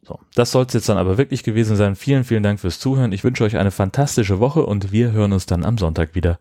So, 0.06 0.20
das 0.34 0.50
soll 0.50 0.66
es 0.66 0.74
jetzt 0.74 0.88
dann 0.88 0.98
aber 0.98 1.16
wirklich 1.16 1.42
gewesen 1.42 1.76
sein. 1.76 1.96
Vielen, 1.96 2.24
vielen 2.24 2.42
Dank 2.42 2.60
fürs 2.60 2.78
Zuhören. 2.78 3.12
Ich 3.12 3.24
wünsche 3.24 3.42
euch 3.42 3.56
eine 3.56 3.70
fantastische 3.70 4.38
Woche 4.38 4.64
und 4.64 4.92
wir 4.92 5.12
hören 5.12 5.32
uns 5.32 5.46
dann 5.46 5.64
am 5.64 5.78
Sonntag 5.78 6.14
wieder. 6.14 6.38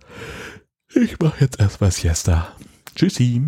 Ich 0.93 1.17
mache 1.19 1.39
jetzt 1.39 1.59
erstmal 1.59 1.91
Siesta. 1.91 2.49
Tschüssi. 2.95 3.41